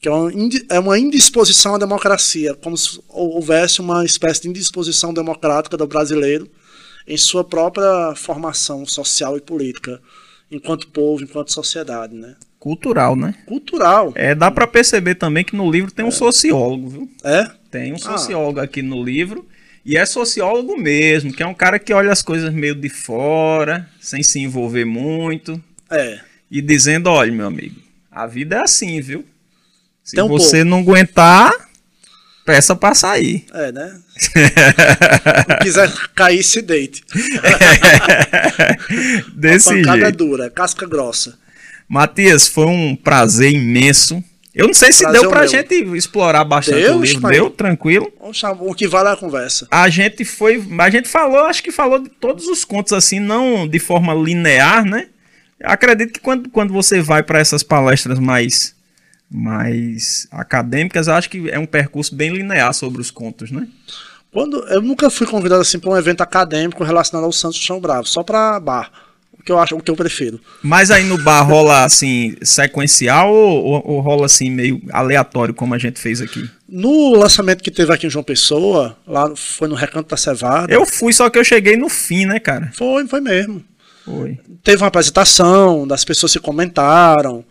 [0.00, 0.30] Que é uma,
[0.68, 6.50] é uma indisposição à democracia, como se houvesse uma espécie de indisposição democrática do brasileiro
[7.06, 10.00] em sua própria formação social e política,
[10.50, 12.34] enquanto povo, enquanto sociedade, né?
[12.58, 13.34] Cultural, né?
[13.46, 17.10] Cultural, É, dá pra perceber também que no livro tem um sociólogo, viu?
[17.22, 17.50] é?
[17.70, 17.98] Tem um Ah.
[17.98, 19.46] sociólogo aqui no livro.
[19.84, 23.86] E é sociólogo mesmo, que é um cara que olha as coisas meio de fora,
[24.00, 25.62] sem se envolver muito.
[25.90, 26.20] É.
[26.50, 27.78] E dizendo, olha, meu amigo,
[28.10, 29.26] a vida é assim, viu?
[30.02, 31.52] Se um você não aguentar,
[32.46, 33.44] peça pra sair.
[33.52, 34.00] É, né?
[35.62, 37.02] Quiser cair, se deite.
[39.34, 40.16] Desse a pancada é jeito.
[40.18, 41.38] dura, casca grossa.
[41.88, 44.22] Matias, foi um prazer imenso.
[44.54, 45.48] Eu não sei se Prazer deu pra meu.
[45.48, 47.20] gente explorar bastante Deu, o livro.
[47.20, 47.32] pai.
[47.32, 48.12] Deu, tranquilo.
[48.20, 49.66] O que vale é a conversa.
[49.68, 50.62] A gente foi.
[50.78, 54.84] A gente falou, acho que falou de todos os contos assim, não de forma linear,
[54.84, 55.08] né?
[55.62, 58.73] Acredito que quando, quando você vai para essas palestras mais,
[59.38, 63.66] mais acadêmicas, acho que é um percurso bem linear sobre os contos, né?
[64.32, 67.80] Quando, eu nunca fui convidado assim para um evento acadêmico relacionado ao Santos do Chão
[67.80, 68.90] Bravo, só para bar.
[69.38, 70.40] O que eu acho, o que eu prefiro.
[70.62, 75.74] Mas aí no bar rola assim, sequencial ou, ou- ou rola assim, meio aleatório, como
[75.74, 76.48] a gente fez aqui?
[76.68, 80.72] No lançamento que teve aqui em João Pessoa, lá foi no Recanto da Cevada.
[80.72, 82.70] Eu fui, só que eu cheguei no fim, né, cara?
[82.74, 83.62] Foi, foi mesmo.
[84.04, 84.38] Foi.
[84.62, 87.44] Teve uma apresentação, das pessoas se comentaram.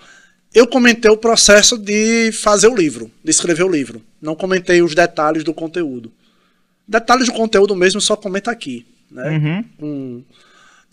[0.53, 4.01] Eu comentei o processo de fazer o livro, de escrever o livro.
[4.21, 6.11] Não comentei os detalhes do conteúdo.
[6.87, 9.29] Detalhes do conteúdo mesmo só comento aqui, né?
[9.29, 9.63] Uhum.
[9.77, 10.23] Com,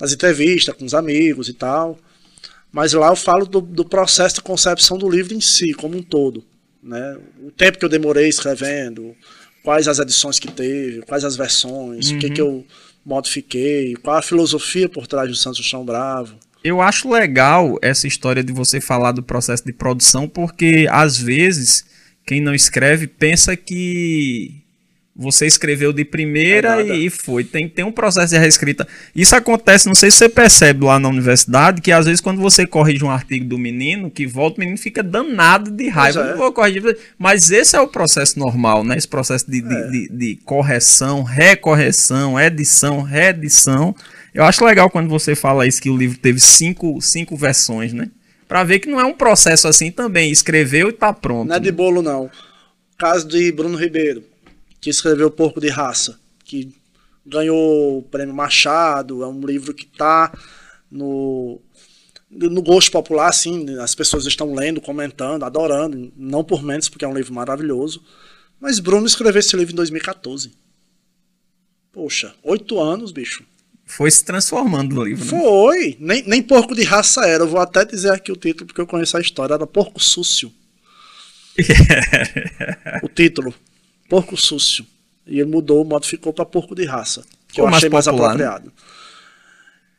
[0.01, 1.99] nas entrevistas, com os amigos e tal.
[2.73, 6.03] Mas lá eu falo do, do processo de concepção do livro em si, como um
[6.03, 6.45] todo.
[6.83, 7.19] Né?
[7.43, 9.15] O tempo que eu demorei escrevendo,
[9.63, 12.17] quais as edições que teve, quais as versões, uhum.
[12.17, 12.65] o que, que eu
[13.05, 16.37] modifiquei, qual a filosofia por trás do Santos Chão Bravo.
[16.63, 21.85] Eu acho legal essa história de você falar do processo de produção, porque às vezes
[22.27, 24.61] quem não escreve pensa que
[25.21, 27.45] você escreveu de primeira é e foi.
[27.45, 28.87] Tem, tem um processo de reescrita.
[29.15, 32.67] Isso acontece, não sei se você percebe lá na universidade, que às vezes quando você
[32.67, 36.21] corrige um artigo do menino, que volta, o menino fica danado de raiva.
[36.21, 36.31] É.
[36.31, 36.97] Não vou corrigir.
[37.19, 38.97] Mas esse é o processo normal, né?
[38.97, 39.63] Esse processo de, é.
[39.63, 43.95] de, de, de correção, recorreção, edição, reedição.
[44.35, 48.11] Eu acho legal quando você fala isso, que o livro teve cinco, cinco versões, né?
[48.47, 50.31] Pra ver que não é um processo assim também.
[50.31, 51.49] Escreveu e tá pronto.
[51.49, 52.31] Não é de bolo, não.
[52.99, 54.25] Caso de Bruno Ribeiro
[54.81, 56.75] que escreveu Porco de Raça, que
[57.25, 60.33] ganhou o prêmio Machado, é um livro que está
[60.91, 61.61] no,
[62.31, 67.09] no gosto popular, assim, as pessoas estão lendo, comentando, adorando, não por menos, porque é
[67.09, 68.03] um livro maravilhoso.
[68.59, 70.53] Mas Bruno escreveu esse livro em 2014.
[71.93, 73.45] Poxa, oito anos, bicho.
[73.91, 75.31] Foi se transformando no livro, né?
[75.31, 75.97] Foi.
[75.99, 77.43] Nem, nem Porco de Raça era.
[77.43, 79.55] Eu vou até dizer aqui o título, porque eu conheço a história.
[79.55, 80.53] Era Porco Súcio.
[83.03, 83.53] o título.
[84.09, 84.87] Porco Súcio.
[85.27, 88.45] E ele mudou, modificou para Porco de Raça, que eu achei mais, popular, né?
[88.45, 88.67] apropriado.
[88.67, 88.73] Né?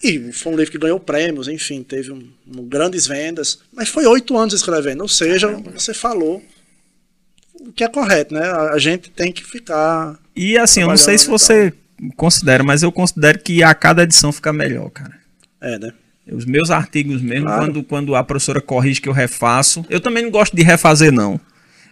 [0.04, 4.06] E foi um livro que ganhou prêmios, enfim, teve um, um, grandes vendas, mas foi
[4.08, 5.72] oito anos escrevendo, ou seja, Caramba.
[5.72, 6.42] você falou
[7.60, 8.42] o que é correto, né?
[8.42, 10.18] A, gente tem que ficar.
[10.36, 11.72] E assim, eu não sei se você
[12.16, 15.14] considera, mas eu considero que a cada edição fica melhor, cara.
[15.60, 15.94] É, né?
[16.32, 17.66] Os meus artigos mesmo, claro.
[17.66, 21.40] quando, quando a professora corrige que eu refaço, eu também não gosto de refazer, não.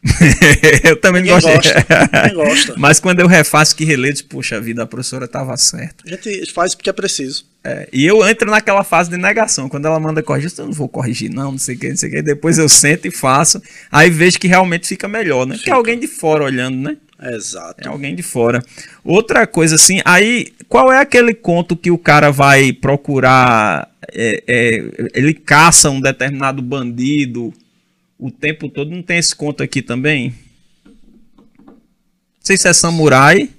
[0.83, 1.51] eu também Ninguém gosto.
[1.51, 2.33] Gosta.
[2.33, 2.73] gosta.
[2.77, 6.03] Mas quando eu refaço que releio, puxa vida, a professora estava certa.
[6.05, 7.45] A gente faz porque é preciso.
[7.63, 9.67] É, e eu entro naquela fase de negação.
[9.67, 12.09] Quando ela manda corrigir, eu não vou corrigir, não, não sei o que, não sei
[12.09, 12.21] o que.
[12.21, 13.61] Depois eu sento e faço.
[13.91, 15.57] Aí vejo que realmente fica melhor, né?
[15.57, 15.71] Fica.
[15.71, 16.97] É alguém de fora olhando, né?
[17.21, 17.85] Exato.
[17.85, 18.63] É alguém de fora.
[19.03, 23.89] Outra coisa assim, aí qual é aquele conto que o cara vai procurar?
[24.13, 27.53] É, é, ele caça um determinado bandido
[28.17, 28.91] o tempo todo.
[28.91, 30.33] Não tem esse conto aqui também?
[31.65, 31.75] Não
[32.39, 33.49] sei se é samurai.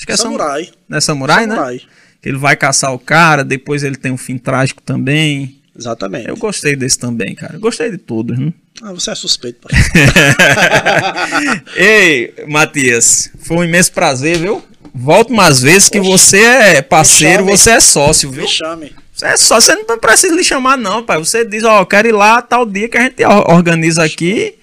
[0.00, 0.64] Acho que é samurai.
[0.64, 0.72] Sam...
[0.88, 1.54] Não é samurai, né?
[1.54, 1.80] samurai, né?
[2.22, 5.60] Que ele vai caçar o cara, depois ele tem um fim trágico também.
[5.78, 6.26] Exatamente.
[6.26, 7.58] Eu gostei desse também, cara.
[7.58, 8.50] Gostei de todos, né?
[8.82, 9.68] Ah, você é suspeito.
[11.76, 14.64] Ei, Matias, foi um imenso prazer, viu?
[14.94, 18.42] Volto mais vezes que você é parceiro, você é sócio, viu?
[18.42, 18.92] Me chame.
[19.22, 21.18] É só, você não precisa lhe chamar, não, pai.
[21.18, 24.54] Você diz, ó, oh, quero ir lá tal dia que a gente organiza aqui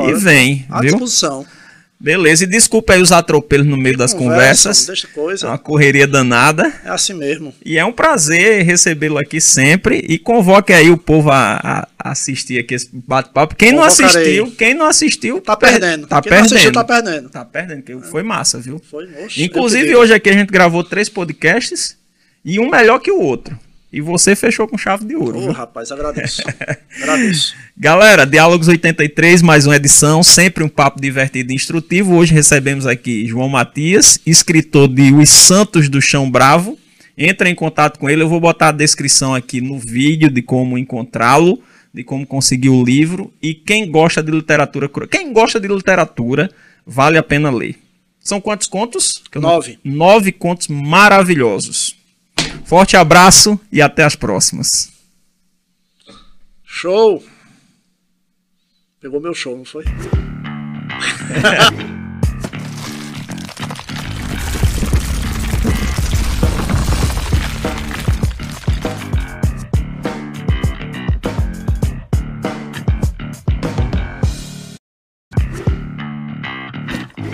[0.00, 0.66] e vem.
[0.68, 0.90] À viu?
[0.90, 1.46] disposição.
[2.00, 5.04] Beleza, e desculpa aí os atropelos no meio das conversa, conversas.
[5.12, 5.46] Coisa.
[5.46, 6.72] É uma correria danada.
[6.82, 7.54] É assim mesmo.
[7.62, 10.02] E é um prazer recebê-lo aqui sempre.
[10.08, 13.54] E convoque aí o povo a, a assistir aqui esse bate-papo.
[13.54, 16.06] Quem não assistiu, quem não assistiu, tá perdendo.
[16.06, 16.46] Tá quem perdendo.
[16.46, 17.28] Assistiu, tá perdendo.
[17.28, 18.80] Tá perdendo, que foi massa, viu?
[18.90, 21.98] Foi, oxe, Inclusive, hoje aqui a gente gravou três podcasts
[22.42, 23.58] e um melhor que o outro.
[23.92, 25.48] E você fechou com chave de ouro.
[25.48, 26.42] Oh, rapaz, agradeço.
[27.02, 27.56] agradeço.
[27.76, 32.14] Galera, Diálogos 83, mais uma edição, sempre um papo divertido e instrutivo.
[32.14, 36.78] Hoje recebemos aqui João Matias, escritor de Os Santos do Chão Bravo.
[37.18, 40.78] Entra em contato com ele, eu vou botar a descrição aqui no vídeo de como
[40.78, 41.60] encontrá-lo,
[41.92, 43.32] de como conseguir o livro.
[43.42, 46.48] E quem gosta de literatura, quem gosta de literatura,
[46.86, 47.76] vale a pena ler.
[48.20, 49.20] São quantos contos?
[49.34, 49.78] Nove.
[49.82, 51.99] Nove contos maravilhosos.
[52.64, 54.92] Forte abraço e até as próximas.
[56.64, 57.24] Show!
[59.00, 59.84] Pegou meu show, não foi?